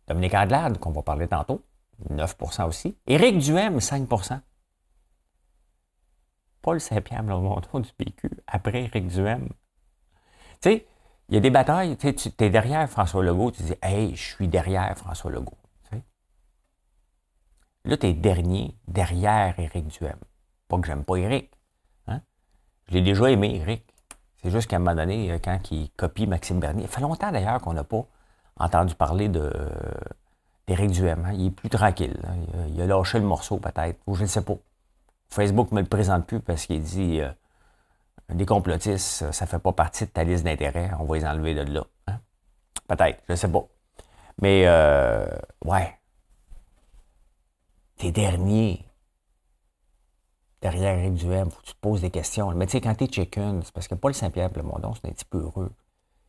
Dominique 0.06 0.34
Anglade, 0.34 0.78
qu'on 0.78 0.92
va 0.92 1.02
parler 1.02 1.26
tantôt, 1.26 1.64
9% 2.10 2.68
aussi. 2.68 2.96
Éric 3.08 3.38
Duhem, 3.38 3.78
5% 3.78 4.40
Paul 6.62 6.80
Saint-Pierre 6.80 7.25
Plamondon 7.25 7.80
du 7.80 7.92
PQ, 7.92 8.30
après 8.46 8.84
Éric 8.84 9.08
Duhem. 9.08 9.48
Tu 9.48 10.70
sais, 10.70 10.87
il 11.28 11.34
y 11.34 11.38
a 11.38 11.40
des 11.40 11.50
batailles, 11.50 11.96
tu 11.96 12.08
es 12.38 12.50
derrière 12.50 12.88
François 12.88 13.25
Legault, 13.25 13.50
tu 13.50 13.64
dis 13.64 13.75
Hey, 13.82 14.14
je 14.14 14.34
suis 14.34 14.46
derrière 14.46 14.96
François 14.96 15.32
Legault. 15.32 15.58
Là, 17.84 17.96
tu 17.96 18.06
es 18.06 18.12
dernier 18.12 18.76
derrière 18.87 19.58
Éric 19.58 19.88
Duhem. 19.88 20.18
Pas 20.68 20.78
que 20.78 20.87
j'aime 20.87 21.04
pas 21.04 21.16
Éric. 21.16 21.58
Hein? 22.88 22.95
L'ai 22.95 23.02
déjà 23.02 23.30
aimé, 23.30 23.57
Éric. 23.57 23.85
C'est 24.42 24.50
juste 24.50 24.68
qu'à 24.68 24.76
un 24.76 24.78
moment 24.78 24.95
donné, 24.95 25.33
euh, 25.33 25.38
quand 25.42 25.59
il 25.71 25.90
copie 25.90 26.26
Maxime 26.26 26.61
Bernier, 26.61 26.85
il 26.85 26.88
fait 26.88 27.00
longtemps 27.00 27.33
d'ailleurs 27.33 27.61
qu'on 27.61 27.73
n'a 27.73 27.85
pas 27.85 28.04
entendu 28.59 28.95
parler 28.95 29.28
de 29.28 29.52
d'Éric 30.68 30.90
Duhem. 30.90 31.25
Hein. 31.25 31.33
Il 31.35 31.47
est 31.47 31.50
plus 31.50 31.71
tranquille. 31.71 32.16
Il, 32.68 32.80
a, 32.80 32.87
lâché 32.87 33.18
le 33.18 33.25
morceau 33.25 33.59
peut-être, 33.59 33.99
ou 34.07 34.14
je 34.14 34.23
ne 34.23 34.26
sais 34.26 34.42
pas. 34.42 34.57
Facebook 35.30 35.73
ne 35.73 35.76
me 35.76 35.80
le 35.80 35.88
présente 35.88 36.26
plus 36.26 36.40
parce 36.40 36.66
qu'il 36.66 36.83
dit 36.83 37.21
euh, 37.21 37.30
des 38.30 38.47
complotistes, 38.47 39.33
ça 39.33 39.45
ne 39.45 39.49
fait 39.49 39.59
pas 39.59 39.73
partie 39.73 40.04
de 40.04 40.11
ta 40.11 40.25
liste 40.25 40.45
d'intérêts, 40.45 40.90
on 41.00 41.04
va 41.04 41.16
les 41.16 41.26
enlever 41.26 41.54
de 41.54 41.62
là. 41.62 41.85
Hein. 42.07 42.21
Peut-être, 42.87 43.23
je 43.26 43.33
ne 43.33 43.37
sais 43.37 43.49
pas. 43.49 43.66
Mais 44.40 44.64
euh, 44.66 45.26
ouais. 45.64 45.95
T'es 47.97 48.12
dernier. 48.12 48.88
Derrière 50.61 50.99
Éric 50.99 51.15
Duhem, 51.15 51.50
faut 51.50 51.61
que 51.61 51.67
tu 51.67 51.75
te 51.75 51.81
poses 51.81 52.00
des 52.00 52.11
questions. 52.11 52.53
Mais 52.55 52.67
tu 52.67 52.73
sais, 52.73 52.81
quand 52.81 52.95
t'es 52.95 53.07
chicken, 53.07 53.62
c'est 53.62 53.73
parce 53.73 53.87
que 53.87 53.95
Paul 53.95 54.12
Saint-Pierre 54.12 54.50
Plamondon, 54.50 54.95
c'est 54.95 55.09
un 55.09 55.12
petit 55.12 55.25
peu 55.25 55.38
heureux. 55.38 55.71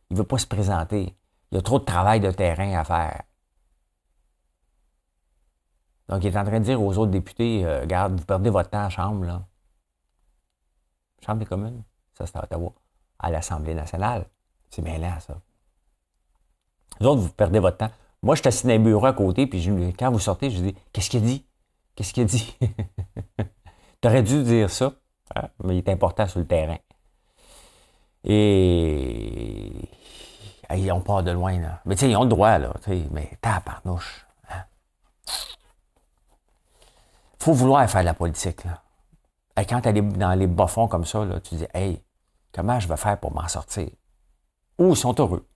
Il 0.08 0.14
ne 0.14 0.18
veut 0.18 0.26
pas 0.26 0.38
se 0.38 0.46
présenter. 0.46 1.16
Il 1.50 1.56
y 1.56 1.58
a 1.58 1.62
trop 1.62 1.78
de 1.80 1.84
travail 1.84 2.20
de 2.20 2.30
terrain 2.30 2.78
à 2.78 2.84
faire. 2.84 3.22
Donc, 6.08 6.24
il 6.24 6.34
est 6.34 6.38
en 6.38 6.44
train 6.44 6.58
de 6.58 6.64
dire 6.64 6.82
aux 6.82 6.96
autres 6.98 7.10
députés, 7.10 7.64
euh, 7.64 7.82
regarde, 7.82 8.18
vous 8.18 8.26
perdez 8.26 8.50
votre 8.50 8.70
temps 8.70 8.84
en 8.84 8.90
chambre, 8.90 9.24
là. 9.24 9.46
Chambre 11.24 11.40
des 11.40 11.46
communes, 11.46 11.82
ça 12.14 12.26
c'est 12.26 12.36
à 12.36 12.42
Ottawa. 12.42 12.72
À 13.18 13.30
l'Assemblée 13.30 13.74
nationale. 13.74 14.26
C'est 14.70 14.82
mêlant, 14.82 15.18
ça. 15.20 15.40
Vous 17.00 17.06
autres, 17.06 17.20
vous 17.20 17.32
perdez 17.32 17.58
votre 17.58 17.76
temps. 17.76 17.90
Moi, 18.22 18.34
je 18.34 18.40
suis 18.40 18.48
assis 18.48 18.66
dans 18.66 18.74
un 18.74 18.78
bureau 18.78 19.06
à 19.06 19.12
côté, 19.12 19.46
puis 19.46 19.94
quand 19.98 20.10
vous 20.10 20.18
sortez, 20.18 20.50
je 20.50 20.60
dis 20.60 20.74
Qu'est-ce 20.92 21.10
qu'il 21.10 21.22
dit? 21.22 21.46
Qu'est-ce 21.94 22.12
qu'il 22.12 22.26
dit 22.26 22.56
Tu 24.00 24.08
aurais 24.08 24.22
dû 24.22 24.42
dire 24.42 24.70
ça, 24.70 24.92
hein, 25.34 25.48
mais 25.62 25.76
il 25.76 25.78
est 25.78 25.88
important 25.88 26.26
sur 26.26 26.40
le 26.40 26.46
terrain. 26.46 26.78
Et 28.24 29.88
on 30.92 31.00
part 31.00 31.22
de 31.22 31.30
loin, 31.32 31.58
là. 31.58 31.80
Mais 31.84 31.94
tu 31.94 32.00
sais, 32.00 32.10
ils 32.10 32.16
ont 32.16 32.22
le 32.24 32.28
droit, 32.28 32.58
là. 32.58 32.72
Mais 33.10 33.30
taparnouche. 33.40 34.26
Hein? 34.50 34.64
faut 37.38 37.52
vouloir 37.52 37.88
faire 37.90 38.02
de 38.02 38.06
la 38.06 38.14
politique, 38.14 38.64
là. 38.64 38.82
Et 39.60 39.66
quand 39.66 39.80
tu 39.80 39.88
es 39.88 39.92
dans 40.00 40.34
les 40.38 40.46
bas-fonds 40.46 40.88
comme 40.88 41.04
ça, 41.04 41.24
là, 41.24 41.40
tu 41.40 41.56
dis, 41.56 41.66
hey, 41.74 42.02
comment 42.52 42.78
je 42.80 42.88
vais 42.88 42.96
faire 42.96 43.18
pour 43.18 43.32
m'en 43.32 43.48
sortir? 43.48 43.90
Ou 44.78 44.90
ils 44.90 44.96
sont 44.96 45.14
heureux. 45.18 45.46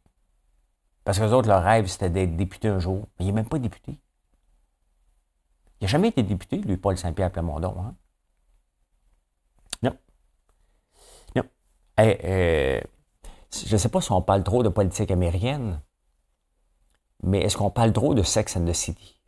Parce 1.04 1.18
que 1.18 1.24
les 1.24 1.32
autres, 1.32 1.48
leur 1.48 1.62
rêve, 1.62 1.86
c'était 1.86 2.10
d'être 2.10 2.36
député 2.36 2.68
un 2.68 2.78
jour. 2.78 3.06
Mais 3.18 3.24
il 3.24 3.26
n'est 3.26 3.32
même 3.32 3.48
pas 3.48 3.58
député. 3.58 3.98
Il 5.80 5.84
n'a 5.84 5.88
jamais 5.88 6.08
été 6.08 6.22
député, 6.22 6.58
lui, 6.58 6.76
Paul 6.76 6.96
Saint-Pierre 6.98 7.30
Plamondon. 7.30 7.74
Hein? 7.78 7.94
Non. 9.82 9.96
Non. 11.36 11.44
Euh, 12.00 12.80
je 13.52 13.72
ne 13.72 13.78
sais 13.78 13.88
pas 13.88 14.00
si 14.00 14.10
on 14.12 14.22
parle 14.22 14.42
trop 14.42 14.62
de 14.62 14.68
politique 14.68 15.10
américaine, 15.10 15.80
mais 17.22 17.40
est-ce 17.40 17.56
qu'on 17.56 17.70
parle 17.70 17.92
trop 17.92 18.14
de 18.14 18.22
Sex 18.22 18.56
and 18.56 18.64
the 18.64 18.72
City? 18.72 19.20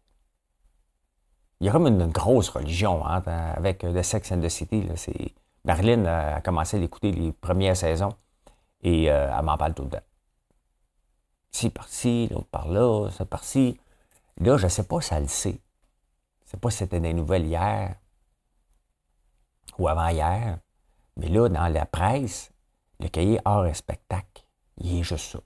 Il 1.61 1.67
y 1.67 1.71
a 1.71 1.73
comme 1.73 1.87
une, 1.87 2.09
grosse 2.09 2.51
religion 2.51 3.07
hein, 3.07 3.23
avec 3.57 3.83
le 3.83 4.03
Sex 4.03 4.31
and 4.33 4.41
the 4.41 4.49
City. 4.49 4.87
C'est, 4.97 5.35
Marilyn 5.65 6.05
a 6.05 6.41
commencé 6.41 6.77
à 6.77 6.81
l'écouter 6.81 7.13
les 7.13 7.33
premières 7.33 7.77
saisons 7.77 8.15
et 8.83 9.11
euh, 9.11 9.35
elle 9.37 9.45
m'en 9.45 9.57
parle 9.57 9.75
tout 9.75 9.85
le 9.85 9.91
temps. 9.91 10.05
C'est 11.51 11.71
par-ci, 11.71 12.29
l'autre 12.31 12.49
par 12.49 12.69
là, 12.69 13.09
c'est 13.11 13.25
par-ci. 13.25 13.81
Là, 14.39 14.59
je 14.59 14.65
ne 14.65 14.69
sais 14.69 14.83
pas 14.83 15.01
si 15.01 15.15
elle 15.15 15.23
le 15.23 15.29
sait. 15.29 15.61
Je 16.41 16.45
ne 16.45 16.51
sais 16.51 16.57
pas 16.59 16.71
si 16.71 16.79
c'était 16.79 17.01
des 17.01 17.15
nouvelles 17.15 17.47
hier 17.47 17.97
ou 19.79 19.89
avant-hier. 19.89 20.59
Mais 21.17 21.29
là, 21.29 21.49
dans 21.49 21.69
la 21.69 21.87
presse, 21.87 22.53
le 23.01 23.09
cahier 23.09 23.41
art 23.45 23.67
et 23.67 23.75
spectacle, 23.75 24.45
il 24.79 24.99
est 24.99 25.03
juste 25.03 25.33
ça. 25.33 25.39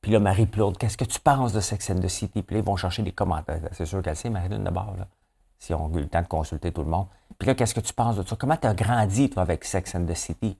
Puis 0.00 0.12
là, 0.12 0.20
Marie-Claude, 0.20 0.78
qu'est-ce 0.78 0.96
que 0.96 1.04
tu 1.04 1.18
penses 1.20 1.52
de 1.52 1.60
Sex 1.60 1.90
and 1.90 2.00
the 2.00 2.08
City? 2.08 2.42
Puis 2.42 2.54
là, 2.54 2.60
ils 2.60 2.64
vont 2.64 2.76
chercher 2.76 3.02
des 3.02 3.12
commentaires. 3.12 3.60
C'est 3.72 3.86
sûr 3.86 4.00
qu'elle 4.02 4.16
sait, 4.16 4.30
Marie-Claude, 4.30 4.62
d'abord, 4.62 4.94
là, 4.96 5.08
si 5.58 5.74
on 5.74 5.92
a 5.92 5.98
eu 5.98 6.02
le 6.02 6.08
temps 6.08 6.22
de 6.22 6.28
consulter 6.28 6.72
tout 6.72 6.82
le 6.82 6.90
monde. 6.90 7.06
Puis 7.38 7.46
là, 7.46 7.54
qu'est-ce 7.54 7.74
que 7.74 7.80
tu 7.80 7.92
penses 7.92 8.16
de 8.16 8.26
ça? 8.26 8.36
Comment 8.36 8.56
tu 8.56 8.66
as 8.66 8.74
grandi, 8.74 9.28
toi, 9.28 9.42
avec 9.42 9.64
Sex 9.64 9.94
and 9.94 10.06
the 10.06 10.14
City? 10.14 10.56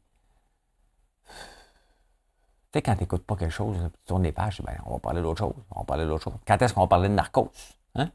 Tu 2.71 2.79
sais, 2.79 2.83
quand 2.83 2.95
tu 2.95 3.01
n'écoutes 3.01 3.25
pas 3.25 3.37
quelque 3.37 3.53
chose, 3.53 3.77
tu 3.79 4.01
tournes 4.07 4.25
les 4.25 4.33
pages, 4.33 4.61
ben, 4.63 4.77
on 4.85 4.95
va 4.95 4.99
parler 4.99 5.23
d'autre 5.23 5.39
chose. 5.39 5.55
On 5.71 5.81
va 5.81 5.85
parler 5.85 6.05
d'autre 6.05 6.25
chose. 6.25 6.35
Quand 6.47 6.61
est-ce 6.61 6.75
qu'on 6.75 6.83
va 6.83 6.87
parler 6.87 7.09
de 7.09 7.15
narcos? 7.15 7.51
Hein? 7.95 8.11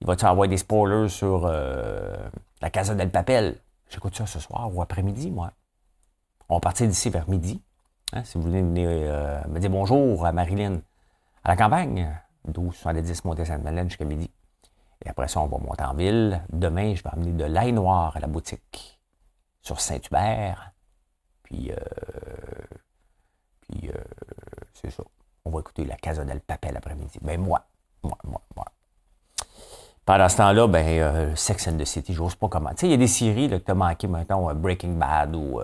Il 0.00 0.06
va-tu 0.06 0.24
avoir 0.24 0.48
des 0.48 0.56
spoilers 0.56 1.08
sur 1.08 1.44
euh, 1.44 2.16
la 2.60 2.70
Casa 2.70 2.94
del 2.94 3.10
Papel? 3.10 3.58
J'écoute 3.88 4.16
ça 4.16 4.26
ce 4.26 4.40
soir 4.40 4.74
ou 4.74 4.82
après-midi, 4.82 5.30
moi. 5.30 5.52
On 6.50 6.56
va 6.56 6.60
partir 6.60 6.88
d'ici 6.88 7.10
vers 7.10 7.30
midi. 7.30 7.62
Hein, 8.12 8.24
si 8.24 8.36
vous 8.36 8.42
voulez 8.42 8.60
venir 8.60 8.88
euh, 8.90 9.40
me 9.48 9.60
dire 9.60 9.70
bonjour 9.70 10.26
à 10.26 10.32
Marilyn. 10.32 10.80
à 11.44 11.50
la 11.50 11.56
campagne, 11.56 12.12
12, 12.44 12.74
70 12.74 13.24
montée 13.24 13.44
Sainte-Madeleine 13.44 13.88
jusqu'à 13.88 14.04
midi. 14.04 14.28
Et 15.04 15.08
après 15.08 15.28
ça, 15.28 15.38
on 15.40 15.46
va 15.46 15.58
monter 15.58 15.84
en 15.84 15.94
ville. 15.94 16.42
Demain, 16.52 16.96
je 16.96 17.04
vais 17.04 17.10
amener 17.12 17.30
de 17.30 17.44
l'ail 17.44 17.72
noir 17.72 18.16
à 18.16 18.20
la 18.20 18.26
boutique 18.26 18.98
sur 19.62 19.80
Saint-Hubert. 19.80 20.72
Puis, 21.44 21.70
euh, 21.70 21.76
puis 23.60 23.88
euh, 23.88 24.02
c'est 24.74 24.90
ça. 24.90 25.04
On 25.44 25.50
va 25.52 25.60
écouter 25.60 25.84
la 25.84 25.96
Casa 25.96 26.24
del 26.24 26.40
Papel 26.40 26.74
l'après-midi. 26.74 27.20
Ben 27.22 27.40
moi, 27.40 27.64
moi, 28.02 28.18
moi, 28.24 28.40
moi. 28.56 28.64
Pendant 30.04 30.28
ce 30.28 30.38
temps-là, 30.38 30.66
ben, 30.66 30.84
euh, 30.84 31.36
Sex 31.36 31.68
and 31.68 31.78
the 31.78 31.84
City, 31.84 32.12
j'ose 32.12 32.34
pas 32.34 32.48
comment. 32.48 32.70
Tu 32.70 32.78
sais, 32.78 32.86
il 32.88 32.90
y 32.90 32.94
a 32.94 32.96
des 32.96 33.06
séries 33.06 33.48
que 33.48 33.54
tu 33.54 33.70
as 33.70 33.74
manqué, 33.74 34.08
maintenant, 34.08 34.52
Breaking 34.52 34.94
Bad 34.94 35.36
ou. 35.36 35.60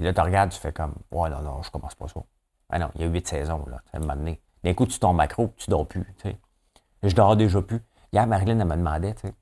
Et 0.00 0.02
là, 0.02 0.14
tu 0.14 0.20
regardes, 0.22 0.48
tu 0.48 0.58
fais 0.58 0.72
comme, 0.72 0.94
ouais, 1.10 1.28
non, 1.28 1.42
non, 1.42 1.62
je 1.62 1.70
commence 1.70 1.94
pas 1.94 2.08
ça. 2.08 2.22
Ah 2.70 2.78
non, 2.78 2.90
il 2.94 3.02
y 3.02 3.04
a 3.04 3.06
huit 3.06 3.28
saisons, 3.28 3.66
là, 3.66 3.82
à 3.92 3.98
un 3.98 4.00
donné. 4.00 4.40
D'un 4.64 4.72
coup, 4.72 4.86
tu 4.86 4.98
tombes 4.98 5.16
macro, 5.16 5.52
tu 5.58 5.68
dors 5.68 5.86
plus, 5.86 6.06
tu. 6.22 6.34
Je 7.02 7.14
dors 7.14 7.36
déjà 7.36 7.60
plus. 7.60 7.82
Hier, 8.10 8.26
Marilyn, 8.26 8.58
elle 8.60 8.66
me 8.66 8.76
demandait, 8.76 9.12
tu 9.12 9.28
sais, 9.28 9.34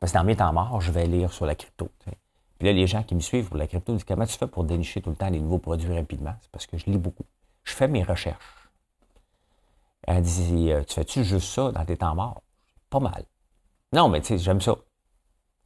parce 0.00 0.10
que 0.10 0.18
dans 0.18 0.24
mes 0.24 0.34
temps 0.34 0.52
morts, 0.52 0.80
je 0.80 0.90
vais 0.90 1.06
lire 1.06 1.32
sur 1.32 1.46
la 1.46 1.54
crypto. 1.54 1.88
Puis 2.58 2.66
là, 2.66 2.72
les 2.72 2.88
gens 2.88 3.04
qui 3.04 3.14
me 3.14 3.20
suivent 3.20 3.46
pour 3.46 3.56
la 3.56 3.68
crypto 3.68 3.92
disent, 3.92 4.02
comment 4.02 4.26
tu 4.26 4.36
fais 4.36 4.48
pour 4.48 4.64
dénicher 4.64 5.00
tout 5.00 5.10
le 5.10 5.16
temps 5.16 5.30
les 5.30 5.40
nouveaux 5.40 5.58
produits 5.58 5.94
rapidement? 5.94 6.34
C'est 6.40 6.50
parce 6.50 6.66
que 6.66 6.76
je 6.76 6.86
lis 6.86 6.98
beaucoup. 6.98 7.24
Je 7.62 7.72
fais 7.72 7.86
mes 7.86 8.02
recherches. 8.02 8.68
Elle 10.08 10.22
dit, 10.22 10.72
euh, 10.72 10.82
tu 10.82 10.94
fais-tu 10.94 11.22
juste 11.22 11.48
ça 11.48 11.70
dans 11.70 11.84
tes 11.84 11.96
temps 11.96 12.16
morts? 12.16 12.42
Pas 12.90 12.98
mal. 12.98 13.24
Non, 13.92 14.08
mais 14.08 14.20
tu 14.22 14.26
sais, 14.26 14.38
j'aime 14.38 14.60
ça. 14.60 14.74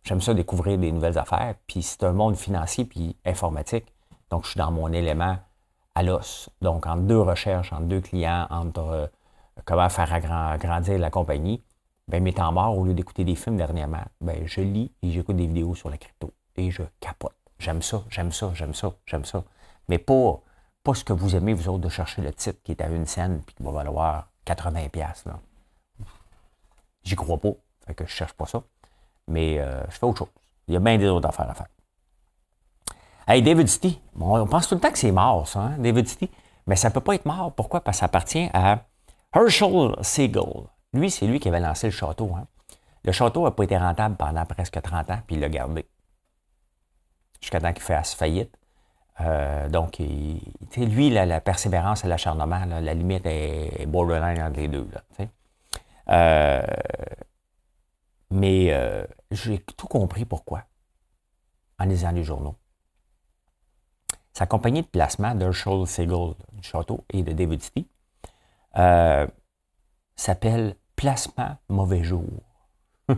J'aime 0.04 0.20
ça 0.20 0.34
découvrir 0.34 0.76
des 0.76 0.92
nouvelles 0.92 1.18
affaires. 1.18 1.54
Puis 1.66 1.82
c'est 1.82 2.04
un 2.04 2.12
monde 2.12 2.36
financier 2.36 2.84
puis 2.84 3.16
informatique. 3.24 3.86
Donc, 4.30 4.44
je 4.44 4.50
suis 4.50 4.58
dans 4.58 4.70
mon 4.70 4.92
élément 4.92 5.38
à 5.94 6.02
l'os. 6.02 6.50
Donc, 6.62 6.86
entre 6.86 7.02
deux 7.02 7.20
recherches, 7.20 7.72
entre 7.72 7.86
deux 7.86 8.00
clients, 8.00 8.46
entre 8.50 8.80
euh, 8.80 9.06
comment 9.64 9.88
faire 9.88 10.12
agrandir 10.12 10.98
la 10.98 11.10
compagnie, 11.10 11.62
ben, 12.08 12.22
mes 12.22 12.32
temps 12.32 12.52
morts, 12.52 12.76
au 12.76 12.84
lieu 12.84 12.94
d'écouter 12.94 13.24
des 13.24 13.34
films 13.34 13.56
dernièrement, 13.56 14.04
ben, 14.20 14.46
je 14.46 14.60
lis 14.60 14.92
et 15.02 15.10
j'écoute 15.10 15.36
des 15.36 15.46
vidéos 15.46 15.74
sur 15.74 15.90
la 15.90 15.98
crypto. 15.98 16.32
Et 16.56 16.70
je 16.70 16.82
capote. 17.00 17.34
J'aime 17.58 17.82
ça, 17.82 18.02
j'aime 18.08 18.32
ça, 18.32 18.50
j'aime 18.54 18.74
ça, 18.74 18.92
j'aime 19.06 19.24
ça. 19.24 19.44
Mais 19.88 19.98
pas, 19.98 20.40
pas 20.82 20.94
ce 20.94 21.04
que 21.04 21.12
vous 21.12 21.36
aimez, 21.36 21.54
vous 21.54 21.68
autres, 21.68 21.84
de 21.84 21.88
chercher 21.88 22.22
le 22.22 22.32
titre 22.32 22.60
qui 22.62 22.72
est 22.72 22.80
à 22.80 22.88
une 22.88 23.06
scène 23.06 23.42
puis 23.44 23.54
qui 23.54 23.62
va 23.62 23.72
valoir 23.72 24.28
80$. 24.46 25.26
Là. 25.26 25.40
J'y 27.02 27.16
crois 27.16 27.38
pas. 27.38 27.52
Fait 27.86 27.94
que 27.94 28.06
je 28.06 28.10
cherche 28.10 28.32
pas 28.32 28.46
ça. 28.46 28.62
Mais 29.26 29.58
euh, 29.58 29.82
je 29.88 29.98
fais 29.98 30.06
autre 30.06 30.18
chose. 30.18 30.28
Il 30.66 30.74
y 30.74 30.76
a 30.76 30.80
bien 30.80 30.98
des 30.98 31.08
autres 31.08 31.28
affaires 31.28 31.50
à 31.50 31.54
faire. 31.54 31.68
Hey, 33.30 33.42
David 33.42 33.68
City. 33.68 34.00
on 34.18 34.46
pense 34.46 34.68
tout 34.68 34.74
le 34.74 34.80
temps 34.80 34.90
que 34.90 34.96
c'est 34.96 35.12
mort, 35.12 35.46
ça, 35.46 35.60
hein, 35.60 35.76
David 35.78 36.08
City. 36.08 36.30
Mais 36.66 36.76
ça 36.76 36.88
ne 36.88 36.94
peut 36.94 37.02
pas 37.02 37.14
être 37.14 37.26
mort. 37.26 37.52
Pourquoi? 37.54 37.82
Parce 37.82 37.98
que 37.98 38.00
ça 38.00 38.06
appartient 38.06 38.48
à 38.54 38.86
Herschel 39.34 39.96
Siegel. 40.00 40.66
Lui, 40.94 41.10
c'est 41.10 41.26
lui 41.26 41.38
qui 41.38 41.48
avait 41.48 41.60
lancé 41.60 41.88
le 41.88 41.90
château. 41.90 42.34
Hein. 42.34 42.46
Le 43.04 43.12
château 43.12 43.44
n'a 43.44 43.50
pas 43.50 43.64
été 43.64 43.76
rentable 43.76 44.16
pendant 44.16 44.46
presque 44.46 44.80
30 44.80 45.10
ans, 45.10 45.18
puis 45.26 45.36
il 45.36 45.40
l'a 45.40 45.50
gardé. 45.50 45.86
Jusqu'à 47.42 47.60
temps 47.60 47.74
qu'il 47.74 47.82
fasse 47.82 48.14
faillite. 48.14 48.56
Euh, 49.20 49.68
donc, 49.68 49.98
lui, 50.78 51.10
la, 51.10 51.40
persévérance 51.42 52.06
et 52.06 52.08
l'acharnement, 52.08 52.64
la 52.64 52.94
limite 52.94 53.26
est, 53.26 53.84
borderline 53.84 54.40
entre 54.40 54.58
les 54.58 54.68
deux. 54.68 54.88
Euh, 56.08 56.62
mais 58.30 58.72
euh, 58.72 59.04
j'ai 59.30 59.58
tout 59.58 59.86
compris 59.86 60.24
pourquoi 60.24 60.62
en 61.78 61.84
lisant 61.84 62.12
les 62.12 62.24
journaux. 62.24 62.56
Sa 64.38 64.46
compagnie 64.46 64.82
de 64.82 64.86
placement 64.86 65.34
d'Herschel 65.34 65.84
Siegel 65.88 66.34
du 66.52 66.62
château 66.62 67.04
et 67.10 67.24
de 67.24 67.32
David 67.32 67.60
City 67.60 67.88
euh, 68.76 69.26
s'appelle 70.14 70.76
Placement 70.94 71.56
Mauvais 71.68 72.04
Jour. 72.04 72.44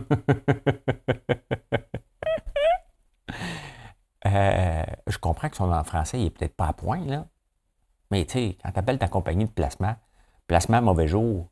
Euh, 4.27 4.83
je 5.07 5.17
comprends 5.17 5.49
que 5.49 5.57
son 5.57 5.65
nom 5.65 5.77
en 5.77 5.83
français, 5.83 6.19
n'est 6.19 6.29
peut-être 6.29 6.55
pas 6.55 6.67
à 6.67 6.73
point, 6.73 7.03
là. 7.05 7.25
Mais 8.11 8.23
tu 8.23 8.33
sais, 8.33 8.55
quand 8.63 8.71
tu 8.71 8.77
appelles 8.77 8.99
ta 8.99 9.07
compagnie 9.07 9.45
de 9.45 9.49
placement, 9.49 9.95
placement 10.45 10.79
mauvais 10.79 11.07
jour, 11.07 11.49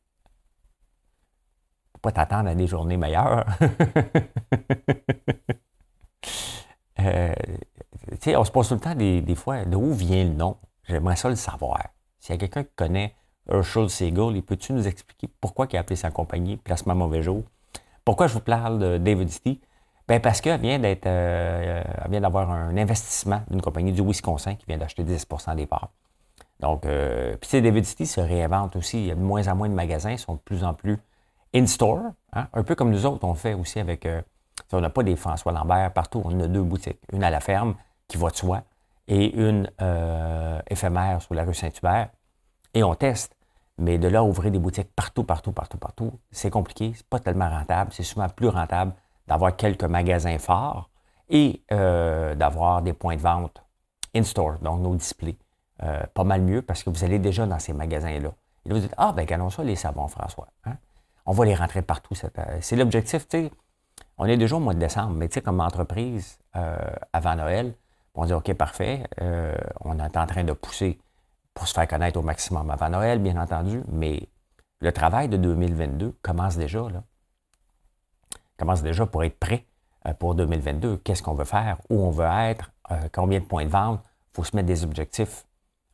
pas 1.99 2.12
t'attendre 2.12 2.47
à 2.47 2.53
des 2.53 2.67
journées 2.67 2.95
meilleures. 2.95 3.47
euh, 6.99 7.34
on 8.35 8.43
se 8.43 8.51
pose 8.51 8.67
tout 8.67 8.75
le 8.75 8.79
temps 8.79 8.95
des, 8.95 9.35
fois 9.35 9.65
d'où 9.65 9.93
vient 9.93 10.23
le 10.23 10.33
nom? 10.33 10.57
J'aimerais 10.87 11.15
ça 11.15 11.29
le 11.29 11.35
savoir. 11.35 11.79
S'il 12.19 12.35
y 12.35 12.37
a 12.37 12.39
quelqu'un 12.39 12.63
qui 12.63 12.73
connaît 12.75 13.15
Herschel 13.49 13.89
Siegel, 13.89 14.35
il 14.35 14.43
peut-tu 14.43 14.73
nous 14.73 14.87
expliquer 14.87 15.29
pourquoi 15.39 15.67
il 15.71 15.77
a 15.77 15.79
appelé 15.79 15.95
sa 15.95 16.11
compagnie 16.11 16.57
Placement 16.57 16.95
Mauvais 16.95 17.21
Jour? 17.21 17.43
Pourquoi 18.05 18.27
je 18.27 18.33
vous 18.33 18.39
parle 18.39 18.79
de 18.79 18.97
David 18.97 19.29
City? 19.29 19.61
Ben 20.07 20.19
parce 20.19 20.41
qu'elle 20.41 20.59
vient 20.59 20.79
d'être, 20.79 21.05
euh, 21.05 21.83
vient 22.09 22.21
d'avoir 22.21 22.49
un 22.49 22.75
investissement 22.75 23.43
d'une 23.49 23.61
compagnie 23.61 23.91
du 23.91 24.01
Wisconsin 24.01 24.55
qui 24.55 24.65
vient 24.67 24.77
d'acheter 24.77 25.03
10% 25.03 25.55
des 25.55 25.67
parts. 25.67 25.89
Donc, 26.59 26.85
euh, 26.85 27.37
puis 27.37 27.61
David 27.61 27.85
City 27.85 28.05
se 28.05 28.19
réinvente 28.19 28.75
aussi. 28.75 28.97
Il 28.97 29.05
y 29.05 29.11
a 29.11 29.15
de 29.15 29.21
moins 29.21 29.47
en 29.47 29.55
moins 29.55 29.69
de 29.69 29.75
magasins, 29.75 30.11
ils 30.11 30.19
sont 30.19 30.33
de 30.33 30.39
plus 30.39 30.63
en 30.63 30.73
plus 30.73 30.97
in-store, 31.53 31.99
hein, 32.33 32.47
un 32.53 32.63
peu 32.63 32.75
comme 32.75 32.91
nous 32.91 33.05
autres, 33.05 33.23
on 33.23 33.33
fait 33.33 33.53
aussi 33.53 33.79
avec. 33.79 34.05
Euh, 34.05 34.21
on 34.71 34.81
n'a 34.81 34.89
pas 34.89 35.03
des 35.03 35.15
François 35.15 35.51
Lambert 35.51 35.93
partout, 35.93 36.21
on 36.25 36.39
a 36.39 36.47
deux 36.47 36.61
boutiques. 36.61 36.99
Une 37.13 37.23
à 37.23 37.29
la 37.29 37.39
ferme, 37.39 37.75
qui 38.09 38.17
va 38.17 38.29
de 38.29 38.35
soi, 38.35 38.63
et 39.07 39.33
une 39.33 39.71
euh, 39.81 40.59
éphémère 40.67 41.21
sur 41.21 41.33
la 41.33 41.45
rue 41.45 41.53
Saint-Hubert. 41.53 42.09
Et 42.73 42.83
on 42.83 42.93
teste. 42.95 43.33
Mais 43.77 43.97
de 43.97 44.09
là, 44.09 44.25
ouvrir 44.25 44.51
des 44.51 44.59
boutiques 44.59 44.93
partout, 44.93 45.23
partout, 45.23 45.53
partout, 45.53 45.77
partout, 45.77 46.11
c'est 46.31 46.49
compliqué. 46.49 46.91
C'est 46.93 47.07
pas 47.07 47.19
tellement 47.19 47.49
rentable. 47.49 47.93
C'est 47.93 48.03
souvent 48.03 48.27
plus 48.27 48.49
rentable 48.49 48.91
d'avoir 49.25 49.55
quelques 49.55 49.85
magasins 49.85 50.37
forts 50.37 50.89
et 51.29 51.63
euh, 51.71 52.35
d'avoir 52.35 52.81
des 52.81 52.91
points 52.91 53.15
de 53.15 53.21
vente 53.21 53.63
in-store, 54.13 54.59
donc 54.59 54.81
nos 54.81 54.95
displays. 54.95 55.37
pas 56.13 56.25
mal 56.25 56.41
mieux 56.41 56.61
parce 56.61 56.83
que 56.83 56.89
vous 56.89 57.05
allez 57.05 57.19
déjà 57.19 57.45
dans 57.45 57.59
ces 57.59 57.71
magasins-là. 57.71 58.33
Et 58.65 58.69
là, 58.69 58.75
vous 58.75 58.81
dites 58.81 58.93
Ah, 58.97 59.13
ben, 59.13 59.25
gagnons 59.25 59.49
ça, 59.49 59.63
les 59.63 59.77
savons, 59.77 60.09
François. 60.09 60.49
Hein? 60.65 60.75
on 61.29 61.31
va 61.31 61.45
les 61.45 61.53
rentrer 61.53 61.83
partout. 61.83 62.15
Euh, 62.23 62.57
c'est 62.59 62.75
l'objectif, 62.75 63.27
tu 63.27 63.37
sais. 63.37 63.51
On 64.17 64.25
est 64.25 64.35
déjà 64.35 64.55
au 64.55 64.59
mois 64.59 64.73
de 64.73 64.79
décembre, 64.79 65.11
mais 65.11 65.27
tu 65.27 65.35
sais, 65.35 65.41
comme 65.41 65.61
entreprise, 65.61 66.39
euh, 66.55 66.75
avant 67.13 67.35
Noël, 67.35 67.75
on 68.15 68.25
dit 68.25 68.33
OK, 68.33 68.53
parfait, 68.53 69.03
euh, 69.21 69.55
on 69.81 69.99
est 69.99 70.17
en 70.17 70.27
train 70.27 70.43
de 70.43 70.53
pousser 70.53 70.99
pour 71.53 71.67
se 71.67 71.73
faire 71.73 71.87
connaître 71.87 72.19
au 72.19 72.23
maximum 72.23 72.69
avant 72.69 72.89
Noël, 72.89 73.19
bien 73.19 73.37
entendu, 73.41 73.83
mais 73.91 74.29
le 74.81 74.91
travail 74.91 75.27
de 75.27 75.37
2022 75.37 76.15
commence 76.21 76.57
déjà, 76.57 76.79
là. 76.89 77.03
Commence 78.57 78.81
déjà 78.81 79.05
pour 79.05 79.23
être 79.23 79.39
prêt 79.39 79.65
pour 80.19 80.35
2022. 80.35 80.97
Qu'est-ce 80.97 81.23
qu'on 81.23 81.33
veut 81.33 81.45
faire? 81.45 81.77
Où 81.89 82.01
on 82.01 82.11
veut 82.11 82.25
être? 82.25 82.71
combien 83.13 83.39
de 83.39 83.45
points 83.45 83.65
de 83.65 83.69
vente? 83.69 84.01
Il 84.03 84.35
faut 84.35 84.43
se 84.43 84.55
mettre 84.55 84.67
des 84.67 84.83
objectifs. 84.83 85.45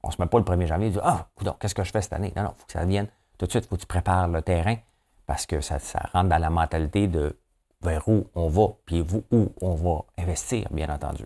On 0.01 0.07
ne 0.07 0.13
se 0.13 0.21
met 0.21 0.27
pas 0.27 0.37
le 0.37 0.43
1er 0.43 0.65
janvier 0.65 0.87
et 0.87 0.91
dire 0.91 1.01
Ah, 1.03 1.27
qu'est-ce 1.59 1.75
que 1.75 1.83
je 1.83 1.91
fais 1.91 2.01
cette 2.01 2.13
année? 2.13 2.33
Non, 2.35 2.43
non, 2.43 2.53
il 2.55 2.59
faut 2.59 2.65
que 2.65 2.73
ça 2.73 2.85
vienne. 2.85 3.07
Tout 3.37 3.45
de 3.45 3.51
suite, 3.51 3.65
il 3.65 3.67
faut 3.67 3.75
que 3.75 3.81
tu 3.81 3.87
prépares 3.87 4.27
le 4.27 4.41
terrain 4.41 4.77
parce 5.25 5.45
que 5.45 5.61
ça, 5.61 5.77
rentre 6.13 6.29
dans 6.29 6.37
la 6.37 6.49
mentalité 6.49 7.07
de 7.07 7.37
vers 7.81 8.07
où 8.07 8.27
on 8.35 8.47
va, 8.47 8.67
puis 8.85 9.05
où 9.31 9.49
on 9.61 9.75
va 9.75 10.05
investir, 10.17 10.67
bien 10.71 10.89
entendu. 10.89 11.25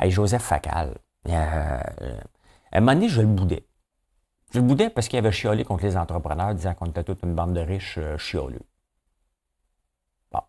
Hey, 0.00 0.12
Joseph 0.12 0.42
Facal, 0.42 0.96
euh, 1.28 1.80
à 2.70 2.76
un 2.76 2.80
moment 2.80 2.94
donné, 2.94 3.08
je 3.08 3.20
le 3.20 3.26
boudais. 3.26 3.66
Je 4.52 4.60
le 4.60 4.64
boudais 4.64 4.90
parce 4.90 5.08
qu'il 5.08 5.18
avait 5.18 5.32
chiolé 5.32 5.64
contre 5.64 5.84
les 5.84 5.96
entrepreneurs, 5.96 6.54
disant 6.54 6.74
qu'on 6.74 6.86
était 6.86 7.02
toute 7.02 7.22
une 7.24 7.34
bande 7.34 7.52
de 7.52 7.60
riches 7.60 7.98
euh, 7.98 8.16
chioleux. 8.16 8.62
Bon. 10.30 10.40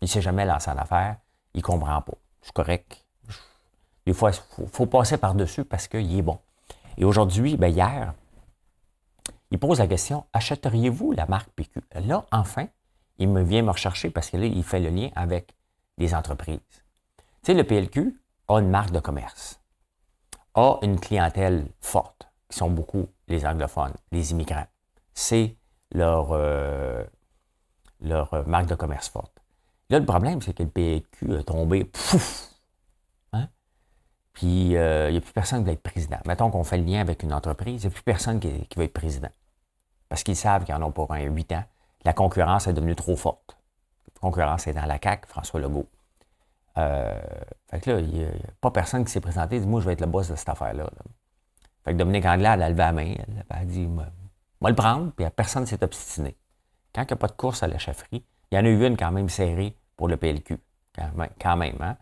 Il 0.00 0.04
ne 0.04 0.08
s'est 0.08 0.22
jamais 0.22 0.44
lancé 0.44 0.70
en 0.70 0.76
affaires, 0.76 1.18
il 1.54 1.58
ne 1.58 1.62
comprend 1.62 2.02
pas. 2.02 2.14
C'est 2.42 2.52
correct. 2.52 3.04
Des 4.06 4.12
fois, 4.12 4.32
il 4.58 4.66
faut, 4.66 4.86
passer 4.86 5.18
par-dessus 5.18 5.64
parce 5.64 5.86
qu'il 5.86 6.18
est 6.18 6.22
bon. 6.22 6.38
Et 6.96 7.04
aujourd'hui, 7.04 7.56
ben 7.56 7.68
hier, 7.68 8.12
il 9.52 9.58
pose 9.58 9.78
la 9.78 9.86
question 9.86 10.24
achèteriez-vous 10.32 11.12
la 11.12 11.26
marque 11.26 11.50
PQ 11.50 11.80
Là, 11.94 12.24
enfin, 12.32 12.66
il 13.18 13.28
me 13.28 13.42
vient 13.42 13.62
me 13.62 13.70
rechercher 13.70 14.10
parce 14.10 14.30
que 14.30 14.36
là, 14.36 14.46
il 14.46 14.64
fait 14.64 14.80
le 14.80 14.88
lien 14.88 15.10
avec 15.14 15.54
les 15.96 16.14
entreprises. 16.14 16.58
Tu 17.42 17.52
sais, 17.52 17.54
le 17.54 17.64
PLQ 17.64 18.18
a 18.48 18.58
une 18.58 18.70
marque 18.70 18.90
de 18.90 19.00
commerce, 19.00 19.60
a 20.54 20.78
une 20.82 20.98
clientèle 20.98 21.66
forte, 21.80 22.28
qui 22.48 22.58
sont 22.58 22.70
beaucoup 22.70 23.08
les 23.28 23.46
anglophones, 23.46 23.94
les 24.10 24.32
immigrants. 24.32 24.66
C'est 25.14 25.56
leur, 25.92 26.28
euh, 26.32 27.04
leur 28.00 28.46
marque 28.48 28.66
de 28.66 28.74
commerce 28.74 29.08
forte. 29.08 29.32
Là, 29.90 29.98
le 29.98 30.06
problème, 30.06 30.42
c'est 30.42 30.54
que 30.54 30.62
le 30.62 30.68
PLQ 30.68 31.36
a 31.36 31.42
tombé, 31.42 31.84
pouf, 31.84 32.54
hein? 33.32 33.48
Puis, 34.32 34.76
euh, 34.76 35.08
il 35.08 35.12
n'y 35.12 35.18
a 35.18 35.20
plus 35.20 35.32
personne 35.32 35.60
qui 35.60 35.66
va 35.66 35.72
être 35.72 35.82
président. 35.82 36.18
Mettons 36.26 36.50
qu'on 36.50 36.64
fait 36.64 36.78
le 36.78 36.84
lien 36.84 37.00
avec 37.00 37.22
une 37.22 37.32
entreprise, 37.32 37.82
il 37.82 37.86
n'y 37.86 37.92
a 37.92 37.94
plus 37.94 38.02
personne 38.02 38.40
qui, 38.40 38.66
qui 38.66 38.78
va 38.78 38.84
être 38.84 38.92
président 38.92 39.30
parce 40.08 40.22
qu'ils 40.22 40.36
savent 40.36 40.64
qu'ils 40.64 40.74
en 40.74 40.82
ont 40.82 40.92
pour 40.92 41.12
un 41.12 41.22
8 41.22 41.52
ans. 41.52 41.64
La 42.04 42.12
concurrence 42.12 42.66
est 42.66 42.72
devenue 42.72 42.96
trop 42.96 43.16
forte. 43.16 43.58
La 44.14 44.20
concurrence 44.20 44.66
est 44.66 44.72
dans 44.72 44.86
la 44.86 44.98
CAQ, 45.02 45.28
François 45.28 45.60
Legault. 45.60 45.86
Euh, 46.78 47.20
fait 47.70 47.80
que 47.80 47.90
là, 47.90 48.00
il 48.00 48.08
n'y 48.08 48.24
a 48.24 48.30
pas 48.60 48.70
personne 48.70 49.04
qui 49.04 49.10
s'est 49.10 49.20
présenté 49.20 49.56
et 49.56 49.60
dit 49.60 49.66
Moi, 49.66 49.80
je 49.80 49.86
vais 49.86 49.92
être 49.94 50.00
le 50.00 50.06
boss 50.06 50.30
de 50.30 50.36
cette 50.36 50.48
affaire-là. 50.48 50.88
Fait 51.84 51.92
que 51.92 51.98
Dominique 51.98 52.26
Anglade, 52.26 52.60
elle 52.60 52.64
a 52.64 52.68
levé 52.68 52.78
la 52.78 52.92
main, 52.92 53.14
elle 53.16 53.44
a 53.48 53.64
dit, 53.64 53.86
moi, 53.86 54.06
le 54.62 54.74
prendre, 54.74 55.12
puis 55.12 55.24
personne 55.34 55.62
ne 55.62 55.66
s'est 55.66 55.82
obstiné. 55.82 56.36
Quand 56.94 57.02
il 57.02 57.06
n'y 57.06 57.12
a 57.12 57.16
pas 57.16 57.28
de 57.28 57.32
course 57.32 57.62
à 57.62 57.66
la 57.66 57.78
chefferie, 57.78 58.24
il 58.50 58.56
y 58.56 58.58
en 58.58 58.64
a 58.64 58.68
eu 58.68 58.86
une 58.86 58.96
quand 58.96 59.12
même 59.12 59.28
serrée 59.28 59.74
pour 59.96 60.08
le 60.08 60.16
PLQ. 60.16 60.58
Quand 61.40 61.56
même, 61.56 61.80
hein? 61.80 61.96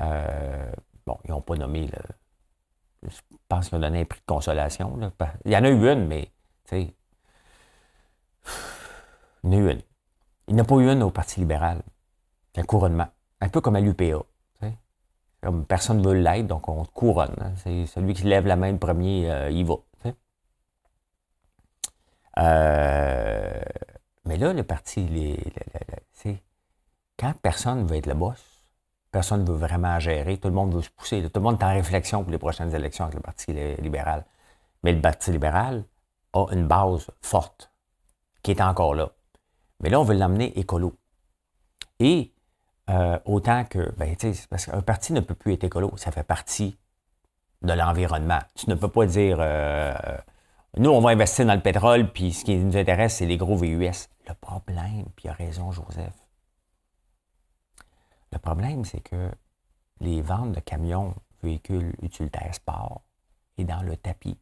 Euh, 0.00 0.70
bon, 1.04 1.18
ils 1.24 1.30
n'ont 1.30 1.40
pas 1.40 1.56
nommé 1.56 1.88
le. 1.88 3.10
Je 3.10 3.16
pense 3.48 3.68
qu'ils 3.68 3.76
ont 3.76 3.80
donné 3.80 4.00
un 4.00 4.04
prix 4.04 4.20
de 4.20 4.26
consolation. 4.26 4.96
Là. 4.96 5.10
Il 5.44 5.52
y 5.52 5.56
en 5.56 5.64
a 5.64 5.68
eu 5.68 5.88
une, 5.88 6.06
mais. 6.06 6.30
Il 6.72 6.92
y 9.44 9.48
en 9.48 9.52
a 9.52 9.56
eu 9.56 9.70
une. 9.72 9.82
Il 10.46 10.54
n'y 10.54 10.60
en 10.60 10.64
a 10.64 10.66
pas 10.66 10.76
eu 10.76 10.88
une 10.88 11.02
au 11.02 11.10
Parti 11.10 11.40
libéral. 11.40 11.82
Un 12.56 12.62
couronnement. 12.62 13.08
Un 13.40 13.48
peu 13.48 13.60
comme 13.60 13.76
à 13.76 13.80
l'UPA. 13.80 14.24
Personne 15.68 15.98
ne 15.98 16.08
veut 16.08 16.14
l'être, 16.14 16.48
donc 16.48 16.68
on 16.68 16.84
couronne. 16.84 17.34
Hein. 17.40 17.52
C'est 17.56 17.86
celui 17.86 18.12
qui 18.14 18.24
lève 18.24 18.46
la 18.46 18.56
main 18.56 18.72
le 18.72 18.78
premier, 18.78 19.30
euh, 19.30 19.50
il 19.50 19.64
va. 19.64 19.76
Euh, 22.38 23.60
mais 24.24 24.36
là, 24.36 24.52
le 24.52 24.62
parti, 24.62 25.36
quand 27.16 27.34
personne 27.42 27.82
ne 27.82 27.88
veut 27.88 27.96
être 27.96 28.06
le 28.06 28.14
boss, 28.14 28.62
personne 29.10 29.44
ne 29.44 29.50
veut 29.50 29.56
vraiment 29.56 29.98
gérer, 29.98 30.38
tout 30.38 30.48
le 30.48 30.54
monde 30.54 30.74
veut 30.74 30.82
se 30.82 30.90
pousser. 30.90 31.22
tout 31.22 31.30
le 31.34 31.40
monde 31.40 31.60
est 31.60 31.64
en 31.64 31.72
réflexion 31.72 32.22
pour 32.22 32.30
les 32.30 32.38
prochaines 32.38 32.74
élections 32.74 33.04
avec 33.04 33.16
le 33.16 33.22
Parti 33.22 33.52
libéral. 33.80 34.24
Mais 34.82 34.92
le 34.92 35.00
Parti 35.00 35.32
libéral 35.32 35.84
a 36.32 36.46
une 36.52 36.66
base 36.66 37.06
forte 37.22 37.72
qui 38.42 38.52
est 38.52 38.60
encore 38.60 38.94
là. 38.94 39.10
Mais 39.80 39.90
là, 39.90 40.00
on 40.00 40.04
veut 40.04 40.14
l'amener 40.14 40.56
écolo. 40.58 40.94
Et 41.98 42.32
euh, 42.88 43.18
autant 43.24 43.64
que, 43.64 43.92
ben, 43.96 44.16
tu 44.16 44.32
sais, 44.32 44.46
parce 44.48 44.66
qu'un 44.66 44.82
parti 44.82 45.12
ne 45.12 45.20
peut 45.20 45.34
plus 45.34 45.52
être 45.52 45.64
écolo, 45.64 45.92
ça 45.96 46.10
fait 46.10 46.22
partie 46.22 46.78
de 47.62 47.72
l'environnement. 47.72 48.38
Tu 48.54 48.70
ne 48.70 48.74
peux 48.74 48.88
pas 48.88 49.06
dire, 49.06 49.38
euh, 49.40 49.94
nous, 50.76 50.90
on 50.90 51.00
va 51.00 51.10
investir 51.10 51.44
dans 51.46 51.54
le 51.54 51.60
pétrole, 51.60 52.12
puis 52.12 52.32
ce 52.32 52.44
qui 52.44 52.56
nous 52.56 52.76
intéresse, 52.76 53.16
c'est 53.16 53.26
les 53.26 53.36
gros 53.36 53.56
VUS. 53.56 54.08
Le 54.28 54.34
problème, 54.40 55.06
puis 55.16 55.24
il 55.24 55.28
a 55.28 55.32
raison, 55.32 55.70
Joseph. 55.70 56.14
Le 58.32 58.38
problème, 58.38 58.84
c'est 58.84 59.00
que 59.00 59.30
les 60.00 60.22
ventes 60.22 60.52
de 60.52 60.60
camions, 60.60 61.14
véhicules 61.42 61.94
utilitaires 62.02 62.54
sport, 62.54 63.02
est 63.56 63.64
dans 63.64 63.82
le 63.82 63.96
tapis. 63.96 64.38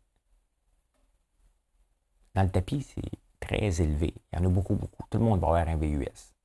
Dans 2.34 2.42
le 2.42 2.50
tapis, 2.50 2.82
c'est 2.82 3.10
très 3.40 3.80
élevé. 3.80 4.12
Il 4.32 4.38
y 4.38 4.42
en 4.42 4.44
a 4.44 4.48
beaucoup, 4.48 4.74
beaucoup. 4.74 5.04
Tout 5.08 5.18
le 5.18 5.24
monde 5.24 5.40
va 5.40 5.46
avoir 5.46 5.68
un 5.68 5.76
VUS. 5.76 6.35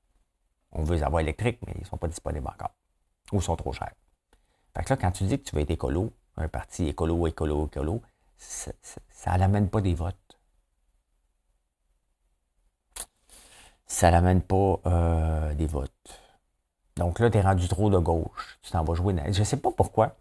On 0.72 0.84
veut 0.84 0.96
les 0.96 1.04
avoir 1.04 1.22
électriques, 1.22 1.60
mais 1.66 1.74
ils 1.76 1.82
ne 1.82 1.86
sont 1.86 1.98
pas 1.98 2.08
disponibles 2.08 2.48
encore. 2.48 2.74
Ou 3.32 3.42
sont 3.42 3.56
trop 3.56 3.74
chers. 3.74 3.94
Fait 4.76 4.84
que 4.84 4.90
là, 4.94 4.98
quand 4.98 5.12
tu 5.12 5.24
dis 5.26 5.40
que 5.40 5.50
tu 5.50 5.56
veux 5.56 5.62
être 5.62 5.72
écolo, 5.72 6.14
un 6.38 6.48
parti 6.48 6.88
écolo, 6.88 7.28
écolo, 7.28 7.68
écolo, 7.68 8.02
ça 8.38 9.38
n'amène 9.38 9.70
pas 9.70 9.82
des 9.82 9.94
votes. 9.94 10.16
Ça 13.86 14.10
n'amène 14.12 14.42
pas 14.42 14.80
euh, 14.86 15.54
des 15.54 15.68
votes. 15.68 16.22
Donc 16.96 17.20
là, 17.20 17.30
tu 17.30 17.38
es 17.38 17.42
rendu 17.42 17.68
trop 17.68 17.90
de 17.90 17.98
gauche. 17.98 18.60
Tu 18.62 18.72
t'en 18.72 18.84
vas 18.84 18.94
jouer. 18.94 19.16
Je 19.32 19.40
ne 19.40 19.44
sais 19.44 19.58
pas 19.58 19.72
pourquoi. 19.72 20.16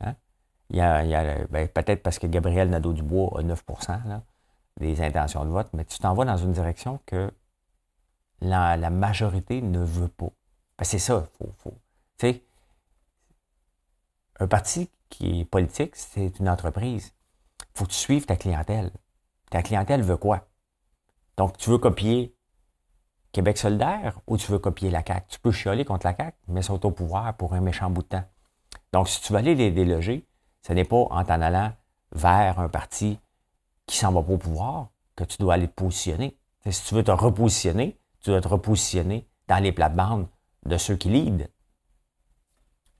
Hein. 0.00 0.14
Il 0.70 0.76
y 0.76 0.80
a, 0.80 1.46
ben, 1.46 1.68
peut-être 1.68 2.02
parce 2.02 2.18
que 2.18 2.26
Gabriel 2.26 2.70
Nadeau-Dubois 2.70 3.38
a 3.38 3.42
9% 3.42 4.20
des 4.80 5.00
intentions 5.00 5.44
de 5.44 5.50
vote, 5.50 5.68
mais 5.72 5.84
tu 5.84 5.98
t'en 5.98 6.14
vas 6.14 6.24
dans 6.24 6.36
une 6.36 6.52
direction 6.52 7.00
que 7.06 7.30
la, 8.40 8.90
majorité 8.90 9.62
ne 9.62 9.80
veut 9.80 10.08
pas. 10.08 10.30
C'est 10.82 10.98
ça, 10.98 11.28
faut, 11.38 11.52
faut. 11.58 11.78
Tu 12.18 12.28
sais, 12.28 12.44
un 14.38 14.46
parti 14.46 14.90
qui 15.08 15.40
est 15.40 15.44
politique, 15.44 15.96
c'est 15.96 16.38
une 16.38 16.48
entreprise. 16.48 17.12
Il 17.60 17.78
faut 17.78 17.86
que 17.86 17.92
tu 17.92 18.20
ta 18.22 18.36
clientèle. 18.36 18.90
Ta 19.50 19.62
clientèle 19.62 20.02
veut 20.02 20.16
quoi? 20.16 20.48
Donc, 21.36 21.56
tu 21.58 21.70
veux 21.70 21.78
copier 21.78 22.34
Québec 23.32 23.58
solidaire 23.58 24.20
ou 24.26 24.36
tu 24.36 24.50
veux 24.50 24.58
copier 24.58 24.90
la 24.90 25.02
CAQ? 25.06 25.26
Tu 25.28 25.38
peux 25.38 25.52
chialer 25.52 25.84
contre 25.84 26.06
la 26.06 26.16
CAQ, 26.16 26.36
mais 26.48 26.62
sont 26.62 26.84
au 26.84 26.90
pouvoir 26.90 27.36
pour 27.36 27.54
un 27.54 27.60
méchant 27.60 27.90
bout 27.90 28.02
de 28.02 28.08
temps. 28.08 28.24
Donc, 28.92 29.08
si 29.08 29.20
tu 29.20 29.32
veux 29.32 29.38
aller 29.38 29.54
les 29.54 29.70
déloger, 29.70 30.26
ce 30.66 30.72
n'est 30.72 30.84
pas 30.84 30.96
en 30.96 31.24
t'en 31.24 31.40
allant 31.40 31.72
vers 32.12 32.58
un 32.58 32.68
parti 32.68 33.18
qui 33.86 33.96
s'en 33.98 34.12
va 34.12 34.22
pas 34.22 34.32
au 34.32 34.38
pouvoir 34.38 34.88
que 35.14 35.24
tu 35.24 35.38
dois 35.38 35.54
aller 35.54 35.68
te 35.68 35.74
positionner. 35.74 36.36
si 36.68 36.84
tu 36.84 36.94
veux 36.94 37.04
te 37.04 37.10
repositionner, 37.10 37.98
tu 38.26 38.30
dois 38.30 38.40
te 38.40 38.48
repositionner 38.48 39.24
dans 39.46 39.62
les 39.62 39.70
plates-bandes 39.70 40.26
de 40.64 40.76
ceux 40.78 40.96
qui 40.96 41.10
lead. 41.10 41.48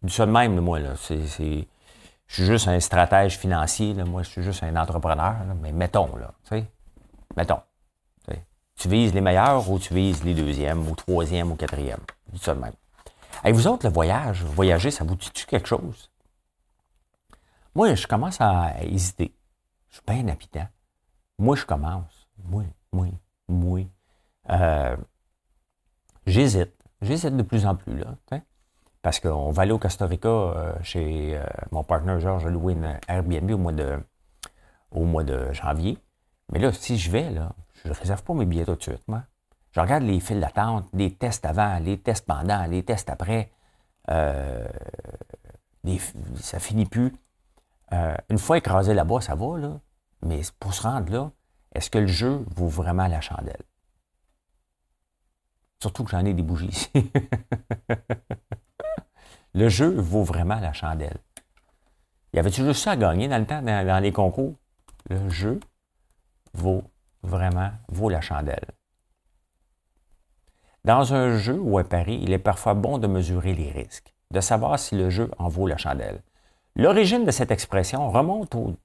Du 0.00 0.12
ça 0.12 0.24
de 0.24 0.30
même, 0.30 0.60
moi, 0.60 0.78
là. 0.78 0.94
C'est, 0.94 1.18
je 1.18 2.34
suis 2.34 2.44
juste 2.44 2.68
un 2.68 2.78
stratège 2.78 3.36
financier, 3.36 3.92
là. 3.92 4.04
moi, 4.04 4.22
je 4.22 4.28
suis 4.28 4.42
juste 4.44 4.62
un 4.62 4.76
entrepreneur, 4.76 5.34
mais 5.60 5.72
mettons, 5.72 6.14
là, 6.14 6.32
tu 6.44 6.50
sais, 6.50 6.64
mettons. 7.36 7.58
Tu 8.76 8.88
vises 8.88 9.14
les 9.14 9.20
meilleurs 9.20 9.68
ou 9.68 9.80
tu 9.80 9.94
vises 9.94 10.22
les 10.22 10.34
deuxièmes 10.34 10.86
ou 10.86 10.94
troisièmes 10.94 11.50
ou 11.50 11.56
quatrièmes. 11.56 12.04
Du 12.30 12.38
ça 12.38 12.54
de 12.54 12.60
même. 12.60 12.74
Et 13.42 13.50
vous 13.50 13.66
autres, 13.66 13.86
le 13.86 13.92
voyage, 13.92 14.44
voyager, 14.44 14.92
ça 14.92 15.02
vous 15.02 15.16
dit-tu 15.16 15.46
quelque 15.46 15.66
chose? 15.66 16.08
Moi, 17.74 17.94
je 17.94 18.06
commence 18.06 18.40
à 18.40 18.74
hésiter. 18.82 19.34
Je 19.88 19.94
suis 19.94 20.02
bien 20.06 20.28
habitant. 20.28 20.68
Moi, 21.38 21.56
je 21.56 21.64
commence. 21.64 22.28
Moi, 22.44 22.64
moi, 22.92 23.08
moi. 23.48 23.80
Euh, 24.50 24.96
J'hésite. 26.26 26.74
J'hésite 27.02 27.36
de 27.36 27.42
plus 27.42 27.66
en 27.66 27.76
plus, 27.76 27.96
là. 27.98 28.14
Parce 29.02 29.20
qu'on 29.20 29.50
va 29.52 29.62
aller 29.62 29.72
au 29.72 29.78
Costa 29.78 30.06
Rica 30.06 30.28
euh, 30.28 30.74
chez 30.82 31.36
euh, 31.36 31.44
mon 31.70 31.84
partenaire 31.84 32.18
Georges 32.18 32.46
a 32.46 32.50
loué 32.50 32.72
une 32.72 32.98
Airbnb 33.06 33.50
au 33.52 33.58
mois 33.58 33.72
de 33.72 34.00
au 34.90 35.04
mois 35.04 35.22
de 35.22 35.52
janvier. 35.52 35.98
Mais 36.52 36.58
là, 36.58 36.72
si 36.72 36.98
je 36.98 37.10
vais, 37.10 37.30
là, 37.30 37.52
je 37.84 37.90
ne 37.90 37.94
réserve 37.94 38.22
pas 38.24 38.34
mes 38.34 38.46
billets 38.46 38.64
tout 38.64 38.74
de 38.74 38.82
suite, 38.82 39.06
moi. 39.06 39.22
Je 39.70 39.80
regarde 39.80 40.02
les 40.02 40.18
files 40.20 40.40
d'attente, 40.40 40.88
les 40.92 41.14
tests 41.14 41.44
avant, 41.44 41.78
les 41.78 41.98
tests 41.98 42.26
pendant, 42.26 42.64
les 42.64 42.82
tests 42.82 43.10
après. 43.10 43.52
Euh, 44.10 44.66
ça 46.36 46.58
finit 46.58 46.86
plus. 46.86 47.14
une 48.28 48.38
fois 48.38 48.58
écrasé 48.58 48.94
là-bas, 48.94 49.20
ça 49.20 49.36
va, 49.36 49.58
là. 49.58 49.80
Mais 50.22 50.40
pour 50.58 50.74
se 50.74 50.82
rendre 50.82 51.12
là, 51.12 51.30
est-ce 51.74 51.90
que 51.90 51.98
le 51.98 52.06
jeu 52.06 52.44
vaut 52.56 52.68
vraiment 52.68 53.06
la 53.06 53.20
chandelle? 53.20 53.62
Surtout 55.80 56.04
que 56.04 56.10
j'en 56.10 56.24
ai 56.24 56.34
des 56.34 56.42
bougies 56.42 56.68
ici. 56.68 56.90
le 59.54 59.68
jeu 59.68 59.90
vaut 60.00 60.22
vraiment 60.22 60.58
la 60.60 60.72
chandelle. 60.72 61.18
Y 62.32 62.38
avait-tu 62.38 62.64
juste 62.64 62.82
ça 62.82 62.92
à 62.92 62.96
gagner 62.96 63.28
dans 63.28 63.38
le 63.38 63.46
temps, 63.46 63.62
dans, 63.62 64.02
les 64.02 64.12
concours? 64.12 64.54
Le 65.08 65.28
jeu 65.28 65.60
vaut 66.54 66.84
vraiment, 67.22 67.70
vaut 67.88 68.08
la 68.08 68.20
chandelle. 68.20 68.66
Dans 70.84 71.14
un 71.14 71.36
jeu 71.36 71.58
ou 71.58 71.78
un 71.78 71.84
pari, 71.84 72.20
il 72.22 72.32
est 72.32 72.38
parfois 72.38 72.74
bon 72.74 72.98
de 72.98 73.06
mesurer 73.06 73.54
les 73.54 73.70
risques, 73.70 74.14
de 74.30 74.40
savoir 74.40 74.78
si 74.78 74.94
le 74.96 75.10
jeu 75.10 75.30
en 75.38 75.48
vaut 75.48 75.66
la 75.66 75.76
chandelle. 75.76 76.22
L'origine 76.74 77.24
de 77.24 77.30
cette 77.30 77.50
expression 77.50 78.10
remonte 78.10 78.54
au 78.54 78.76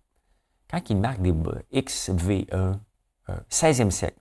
quand 0.70 0.90
il 0.90 0.98
marque 0.98 1.22
des 1.22 1.34
XV1, 1.34 2.80
16e 3.50 3.88
euh, 3.88 3.90
siècle. 3.90 4.21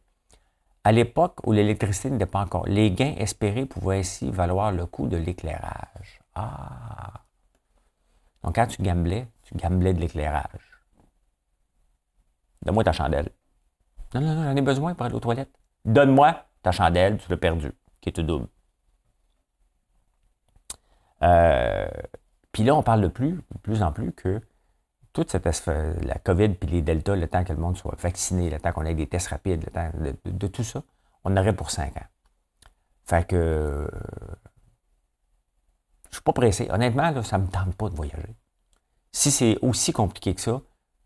À 0.83 0.93
l'époque 0.93 1.47
où 1.47 1.53
l'électricité 1.53 2.11
n'était 2.11 2.27
pas 2.27 2.41
encore, 2.41 2.67
les 2.67 2.91
gains 2.91 3.15
espérés 3.19 3.67
pouvaient 3.67 3.99
ainsi 3.99 4.31
valoir 4.31 4.73
le 4.73 4.87
coût 4.87 5.09
de 5.09 5.17
l'éclairage. 5.17 6.21
Ah! 6.35 7.25
Donc, 8.43 8.55
quand 8.55 8.67
tu 8.67 8.83
gamblais, 8.83 9.29
tu 9.43 9.55
gamblais 9.55 9.93
de 9.93 10.01
l'éclairage. 10.01 10.81
Donne-moi 12.63 12.85
ta 12.85 12.93
chandelle. 12.93 13.31
Non, 14.15 14.21
non, 14.23 14.35
non, 14.35 14.45
j'en 14.45 14.57
ai 14.57 14.63
besoin 14.63 14.95
pour 14.95 15.07
aller 15.07 15.15
aux 15.15 15.21
toilettes. 15.21 15.53
Donne-moi 15.85 16.47
ta 16.63 16.73
chandelle, 16.73 17.19
tu 17.19 17.31
l'as 17.31 17.37
perdu, 17.37 17.73
qui 18.01 18.09
est 18.09 18.13
tout 18.13 18.23
double. 18.23 18.49
Euh, 21.23 21.89
puis 22.53 22.65
là, 22.65 22.75
on 22.75 22.83
parle 22.83 23.03
de 23.03 23.09
plus, 23.09 23.33
de 23.33 23.59
plus 23.63 23.83
en 23.83 23.93
plus 23.93 24.13
que 24.13 24.41
toute 25.13 25.31
cette 25.31 25.45
la 25.67 26.15
COVID 26.17 26.51
puis 26.51 26.69
les 26.69 26.83
deltas, 26.83 27.17
le 27.17 27.27
temps 27.27 27.45
que 27.45 27.53
le 27.53 27.59
monde 27.59 27.77
soit 27.77 27.97
vacciné, 28.01 28.51
le 28.51 28.59
temps 28.59 28.73
qu'on 28.73 28.85
ait 28.85 28.95
des 28.95 29.07
tests 29.07 29.29
rapides, 29.29 29.65
le 29.65 29.71
temps 29.71 29.91
de, 30.25 30.47
tout 30.47 30.63
ça, 30.63 30.83
on 31.25 31.37
aurait 31.37 31.55
pour 31.55 31.71
cinq 31.71 31.97
ans. 31.97 32.07
Fait 33.05 33.27
que 33.27 33.91
je 36.11 36.17
suis 36.17 36.23
pas 36.23 36.33
pressé. 36.33 36.69
Honnêtement, 36.71 37.11
là, 37.11 37.23
ça 37.23 37.39
me 37.39 37.47
tente 37.49 37.75
pas 37.75 37.89
de 37.89 37.95
voyager. 37.95 38.37
Si 39.13 39.31
c'est 39.31 39.59
aussi 39.63 39.93
compliqué 39.93 40.35
que 40.35 40.41
ça, 40.41 40.61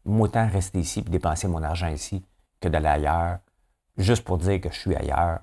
moi, 0.04 0.26
autant 0.26 0.46
rester 0.48 0.80
ici 0.80 1.00
et 1.00 1.02
dépenser 1.02 1.48
mon 1.48 1.62
argent 1.62 1.88
ici 1.88 2.24
que 2.60 2.68
d'aller 2.68 2.88
ailleurs, 2.88 3.38
juste 3.96 4.24
pour 4.24 4.38
dire 4.38 4.60
que 4.60 4.70
je 4.70 4.78
suis 4.78 4.94
ailleurs. 4.94 5.40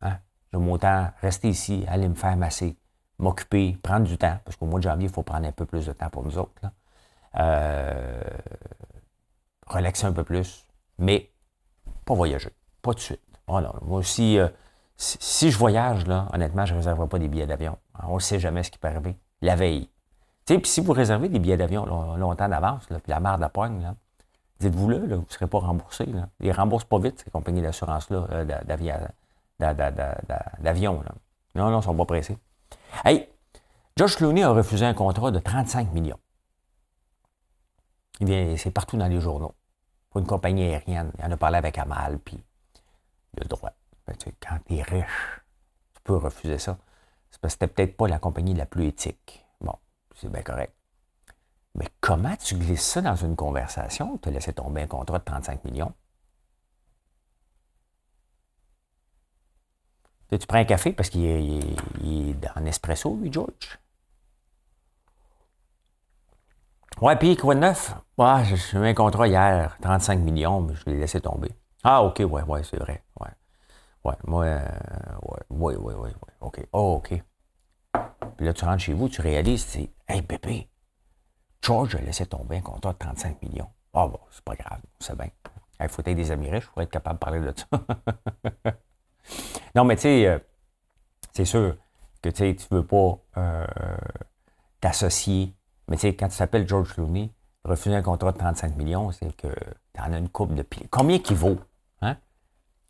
Hein? 0.00 0.18
J'aime 0.52 0.68
autant 0.68 1.10
rester 1.20 1.48
ici, 1.48 1.84
aller 1.88 2.08
me 2.08 2.14
faire 2.14 2.36
masser, 2.36 2.76
m'occuper, 3.18 3.78
prendre 3.82 4.06
du 4.06 4.18
temps, 4.18 4.38
parce 4.44 4.56
qu'au 4.56 4.66
mois 4.66 4.80
de 4.80 4.84
janvier, 4.84 5.08
il 5.08 5.12
faut 5.12 5.22
prendre 5.22 5.46
un 5.46 5.52
peu 5.52 5.66
plus 5.66 5.86
de 5.86 5.92
temps 5.92 6.10
pour 6.10 6.24
nous 6.24 6.38
autres. 6.38 6.54
Là. 6.62 6.72
Euh, 7.36 8.22
relaxer 9.66 10.06
un 10.06 10.12
peu 10.12 10.24
plus, 10.24 10.66
mais 10.98 11.30
pas 12.04 12.14
voyager, 12.14 12.50
pas 12.82 12.92
de 12.92 13.00
suite. 13.00 13.20
Oh 13.46 13.60
moi 13.82 13.98
aussi, 13.98 14.38
euh, 14.38 14.48
si, 14.96 15.50
je 15.50 15.58
voyage, 15.58 16.06
là, 16.06 16.28
honnêtement, 16.32 16.66
je 16.66 16.72
ne 16.72 16.78
réserverai 16.78 17.08
pas 17.08 17.18
des 17.18 17.28
billets 17.28 17.46
d'avion. 17.46 17.78
On 18.06 18.16
ne 18.16 18.20
sait 18.20 18.38
jamais 18.38 18.62
ce 18.62 18.70
qui 18.70 18.78
peut 18.78 18.88
arriver. 18.88 19.16
La 19.42 19.56
veille. 19.56 19.88
Puis 20.46 20.60
si 20.64 20.80
vous 20.80 20.92
réservez 20.92 21.28
des 21.28 21.38
billets 21.38 21.56
d'avion 21.56 21.84
longtemps 22.16 22.48
d'avance, 22.48 22.86
puis 22.86 22.96
la 23.06 23.20
merde 23.20 23.40
la 23.40 23.48
poigne, 23.48 23.82
là, 23.82 23.94
Dites-vous-le, 24.60 24.98
vous 24.98 25.22
ne 25.22 25.24
serez 25.28 25.46
pas 25.46 25.58
remboursé. 25.58 26.06
Là. 26.06 26.28
Ils 26.40 26.48
ne 26.48 26.54
remboursent 26.54 26.84
pas 26.84 26.98
vite, 26.98 27.22
ces 27.24 27.30
compagnies 27.30 27.62
d'assurance-là, 27.62 28.26
euh, 28.32 28.44
d'avion. 30.58 30.94
Non, 31.54 31.64
non, 31.64 31.70
ils 31.70 31.76
ne 31.76 31.80
sont 31.80 31.94
pas 31.94 32.04
pressés. 32.06 32.36
Hey, 33.04 33.28
George 33.96 34.16
Clooney 34.16 34.42
a 34.42 34.50
refusé 34.50 34.84
un 34.84 34.94
contrat 34.94 35.30
de 35.30 35.38
35 35.38 35.92
millions. 35.92 36.18
C'est 38.20 38.70
partout 38.70 38.96
dans 38.96 39.06
les 39.06 39.20
journaux. 39.20 39.54
Pour 40.10 40.20
une 40.20 40.26
compagnie 40.26 40.64
aérienne. 40.64 41.12
Il 41.18 41.24
en 41.24 41.30
a 41.30 41.36
parlé 41.36 41.58
avec 41.58 41.78
Amal, 41.78 42.18
puis 42.18 42.42
le 43.36 43.44
droit. 43.44 43.72
Ben, 44.06 44.16
quand 44.40 44.58
tu 44.66 44.74
es 44.74 44.82
riche, 44.82 45.40
tu 45.94 46.00
peux 46.02 46.16
refuser 46.16 46.58
ça. 46.58 46.78
C'est 47.30 47.40
parce 47.40 47.54
que 47.54 47.60
c'était 47.60 47.72
peut-être 47.72 47.96
pas 47.96 48.08
la 48.08 48.18
compagnie 48.18 48.54
la 48.54 48.66
plus 48.66 48.86
éthique. 48.86 49.44
Bon, 49.60 49.74
c'est 50.16 50.30
bien 50.30 50.42
correct. 50.42 50.74
Mais 51.74 51.88
comment 52.00 52.34
tu 52.36 52.56
glisses 52.56 52.82
ça 52.82 53.02
dans 53.02 53.14
une 53.14 53.36
conversation? 53.36 54.18
Tu 54.18 54.28
as 54.30 54.32
laissé 54.32 54.52
tomber 54.52 54.82
un 54.82 54.86
contrat 54.86 55.18
de 55.18 55.24
35 55.24 55.64
millions? 55.64 55.92
Tu 60.30 60.46
prends 60.46 60.58
un 60.58 60.64
café 60.64 60.92
parce 60.92 61.08
qu'il 61.08 61.24
est, 61.24 62.56
en 62.56 62.64
espresso, 62.66 63.16
lui, 63.16 63.32
George? 63.32 63.78
Ouais, 67.00 67.14
puis 67.16 67.36
quoi 67.36 67.54
de 67.54 67.60
neuf? 67.60 67.94
Ouais, 68.16 68.44
j'ai 68.44 68.78
eu 68.78 68.84
un 68.84 68.94
contrat 68.94 69.28
hier, 69.28 69.76
35 69.80 70.18
millions, 70.18 70.60
mais 70.62 70.74
je 70.74 70.84
l'ai 70.86 70.98
laissé 70.98 71.20
tomber. 71.20 71.50
Ah, 71.84 72.02
OK, 72.02 72.18
ouais, 72.18 72.42
ouais, 72.42 72.62
c'est 72.64 72.78
vrai. 72.78 73.04
Ouais. 73.20 73.28
Ouais, 74.04 74.14
moi, 74.26 74.44
euh, 74.44 74.60
ouais, 75.50 75.76
ouais, 75.76 75.94
ouais, 75.94 75.94
ouais, 75.94 76.12
OK. 76.40 76.66
Oh, 76.72 76.94
OK. 76.98 77.22
Puis 78.36 78.46
là, 78.46 78.52
tu 78.52 78.64
rentres 78.64 78.82
chez 78.82 78.94
vous, 78.94 79.08
tu 79.08 79.20
réalises, 79.20 79.64
c'est 79.64 79.90
Hey, 80.08 80.22
bébé, 80.22 80.68
George 81.62 81.94
a 81.94 82.00
laissé 82.00 82.26
tomber 82.26 82.56
un 82.56 82.62
contrat 82.62 82.92
de 82.92 82.98
35 82.98 83.42
millions. 83.42 83.68
Ah 83.94 84.08
bon, 84.08 84.18
c'est 84.30 84.44
pas 84.44 84.56
grave, 84.56 84.80
c'est 84.98 85.16
bien. 85.16 85.28
Il 85.80 85.88
faut 85.88 86.02
être 86.04 86.16
des 86.16 86.30
amis 86.32 86.50
riches 86.50 86.66
pour 86.66 86.82
être 86.82 86.90
capable 86.90 87.18
de 87.18 87.24
parler 87.24 87.40
de 87.40 87.54
ça. 87.56 88.74
non, 89.74 89.84
mais 89.84 89.96
tu 89.96 90.02
sais, 90.02 90.26
euh, 90.26 90.38
c'est 91.32 91.44
sûr 91.44 91.76
que 92.22 92.30
tu 92.30 92.42
ne 92.42 92.76
veux 92.76 92.86
pas 92.86 93.18
euh, 93.36 93.66
t'associer. 94.80 95.54
Mais 95.88 95.96
tu 95.96 96.02
sais, 96.02 96.14
quand 96.14 96.28
tu 96.28 96.36
t'appelles 96.36 96.68
George 96.68 96.94
Clooney, 96.94 97.32
refuser 97.64 97.96
un 97.96 98.02
contrat 98.02 98.32
de 98.32 98.38
35 98.38 98.76
millions, 98.76 99.10
c'est 99.10 99.34
que 99.36 99.48
tu 99.94 100.00
en 100.00 100.12
as 100.12 100.18
une 100.18 100.28
coupe 100.28 100.54
de 100.54 100.62
pieds. 100.62 100.86
Combien 100.90 101.18
qu'il 101.18 101.36
vaut? 101.36 101.58
Hein? 102.02 102.16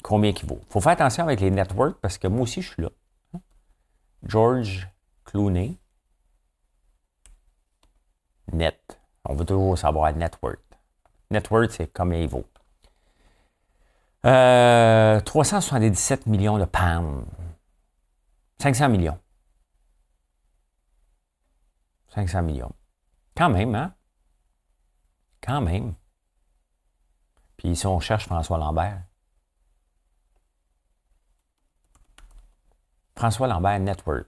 Combien 0.03 0.33
qu'il 0.33 0.49
vaut? 0.49 0.61
Faut 0.69 0.81
faire 0.81 0.93
attention 0.93 1.25
avec 1.25 1.41
les 1.41 1.51
networks 1.51 1.99
parce 2.01 2.19
que 2.19 2.29
moi 2.29 2.43
aussi, 2.43 2.61
je 2.61 2.73
suis 2.73 2.83
là. 2.83 2.91
Hein? 3.35 3.41
George 4.25 4.89
Clooney, 5.25 5.79
net. 8.53 9.01
On 9.25 9.35
veut 9.35 9.45
toujours 9.45 9.79
savoir 9.79 10.13
network. 10.15 10.61
Network, 11.31 11.71
c'est 11.71 11.93
combien 11.93 12.21
il 12.21 12.29
vaut. 12.29 12.45
377 14.23 16.27
euh, 16.27 16.31
millions 16.31 16.59
de 16.59 16.65
pounds. 16.65 17.25
500 18.61 18.89
millions. 18.89 19.19
500 22.15 22.43
millions. 22.43 22.73
Quand 23.39 23.49
même, 23.51 23.75
hein? 23.77 23.95
Quand 25.41 25.61
même. 25.61 25.95
Puis 27.57 27.77
si 27.77 27.87
on 27.87 28.01
cherche 28.01 28.27
François 28.27 28.59
Lambert. 28.59 29.05
François 33.15 33.47
Lambert 33.47 33.79
Network. 33.79 34.27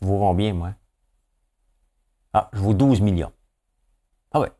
Vous 0.00 0.18
combien, 0.18 0.54
moi? 0.54 0.74
Ah, 2.32 2.50
je 2.52 2.58
vaux 2.58 2.74
12 2.74 3.00
millions. 3.00 3.32
Ah 4.32 4.40
ouais. 4.40 4.50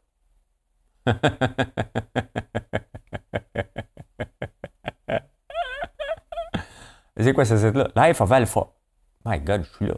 C'est 7.16 7.32
quoi 7.32 7.44
ce 7.44 7.56
site-là? 7.56 7.88
Life 7.96 8.20
of 8.20 8.30
Alpha. 8.30 8.68
My 9.24 9.40
God, 9.40 9.64
je 9.64 9.74
suis 9.74 9.88
là. 9.88 9.96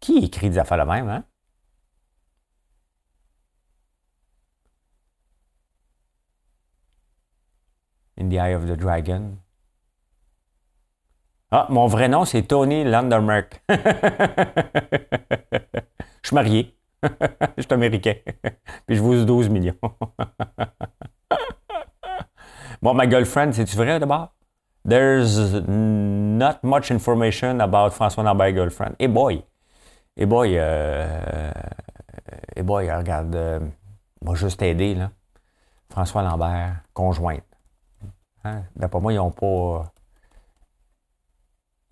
Qui 0.00 0.18
écrit 0.18 0.50
des 0.50 0.58
affaires 0.58 0.78
de 0.78 0.90
même, 0.90 1.08
hein? 1.08 1.24
In 8.20 8.28
the 8.28 8.34
Eye 8.34 8.54
of 8.54 8.66
the 8.66 8.76
Dragon. 8.76 9.38
Ah, 11.50 11.66
mon 11.70 11.86
vrai 11.86 12.08
nom, 12.08 12.24
c'est 12.24 12.42
Tony 12.42 12.84
Landermerk. 12.84 13.62
je 13.70 13.76
suis 16.22 16.34
marié. 16.34 16.76
je 17.56 17.62
suis 17.62 17.72
américain. 17.72 18.14
Puis 18.86 18.96
je 18.96 19.02
vous 19.02 19.24
12 19.24 19.48
millions. 19.48 19.78
bon, 22.82 22.92
ma 22.94 23.08
girlfriend, 23.08 23.52
c'est-tu 23.52 23.76
vrai 23.76 23.98
d'abord? 23.98 24.34
There's 24.86 25.38
not 25.66 26.62
much 26.62 26.90
information 26.90 27.60
about 27.60 27.90
François 27.92 28.24
Lambert 28.24 28.54
girlfriend. 28.54 28.94
Et 28.98 29.08
boy! 29.08 29.42
Et 30.20 30.26
boy, 30.26 30.54
euh, 30.58 31.52
et 32.56 32.62
boy, 32.64 32.90
regarde, 32.90 33.34
euh, 33.36 33.60
moi 34.20 34.34
juste 34.34 34.58
t'aider, 34.58 34.96
là. 34.96 35.12
François 35.90 36.22
Lambert, 36.22 36.82
conjointe. 36.92 37.44
Hein? 38.42 38.64
D'après 38.74 39.00
moi, 39.00 39.12
ils 39.12 39.16
n'ont 39.16 39.30
pas. 39.30 39.92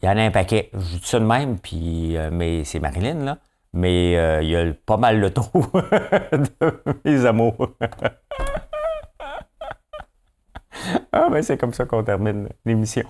Il 0.02 0.06
y 0.06 0.08
en 0.08 0.16
a 0.16 0.22
un 0.22 0.30
paquet. 0.32 0.70
Je 0.74 0.98
dis 0.98 1.06
ça 1.06 1.20
de 1.20 1.24
même, 1.24 1.60
puis, 1.60 2.16
euh, 2.16 2.30
mais 2.32 2.64
c'est 2.64 2.80
Marilyn, 2.80 3.24
là. 3.24 3.38
Mais 3.72 4.16
euh, 4.16 4.42
il 4.42 4.50
y 4.50 4.56
a 4.56 4.72
pas 4.74 4.96
mal 4.96 5.20
le 5.20 5.32
trou 5.32 5.64
de 5.72 6.82
mes 7.04 7.24
amours. 7.26 7.70
ah, 11.12 11.28
ben 11.30 11.42
c'est 11.42 11.56
comme 11.56 11.72
ça 11.72 11.84
qu'on 11.84 12.02
termine 12.02 12.48
l'émission. 12.64 13.04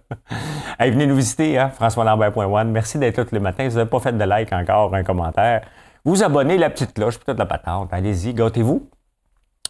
Allez, 0.78 0.90
venez 0.92 1.06
nous 1.06 1.16
visiter, 1.16 1.58
hein, 1.58 1.70
françoislambert.one. 1.70 2.70
Merci 2.70 2.98
d'être 2.98 3.16
là 3.18 3.24
tous 3.24 3.34
les 3.34 3.40
matins. 3.40 3.64
Si 3.64 3.70
vous 3.70 3.76
n'avez 3.76 3.90
pas 3.90 4.00
fait 4.00 4.12
de 4.12 4.24
like 4.24 4.52
encore, 4.52 4.94
un 4.94 5.02
commentaire, 5.04 5.62
vous 6.04 6.22
abonnez, 6.22 6.58
la 6.58 6.70
petite 6.70 6.94
cloche, 6.94 7.18
peut-être 7.18 7.38
la 7.38 7.46
patente. 7.46 7.92
Allez-y, 7.92 8.34
gâtez-vous. 8.34 8.88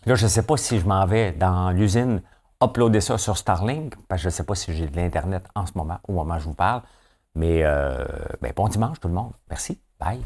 Là, 0.07 0.15
je 0.15 0.25
ne 0.25 0.29
sais 0.29 0.43
pas 0.43 0.57
si 0.57 0.79
je 0.79 0.87
m'en 0.87 1.05
vais 1.07 1.33
dans 1.33 1.71
l'usine 1.71 2.23
uploader 2.63 3.01
ça 3.01 3.19
sur 3.19 3.37
Starlink, 3.37 3.95
parce 4.09 4.21
que 4.21 4.23
je 4.25 4.29
ne 4.29 4.33
sais 4.33 4.45
pas 4.45 4.55
si 4.55 4.73
j'ai 4.73 4.87
de 4.87 4.97
l'Internet 4.97 5.47
en 5.55 5.67
ce 5.67 5.73
moment, 5.77 5.99
au 6.09 6.13
moment 6.13 6.37
où 6.37 6.39
je 6.39 6.45
vous 6.45 6.55
parle. 6.55 6.83
Mais 7.35 7.63
euh, 7.63 8.05
ben, 8.41 8.53
bon 8.55 8.69
dimanche 8.69 9.01
tout 9.01 9.09
le 9.09 9.15
monde. 9.15 9.33
Merci. 9.49 9.81
Bye. 9.99 10.21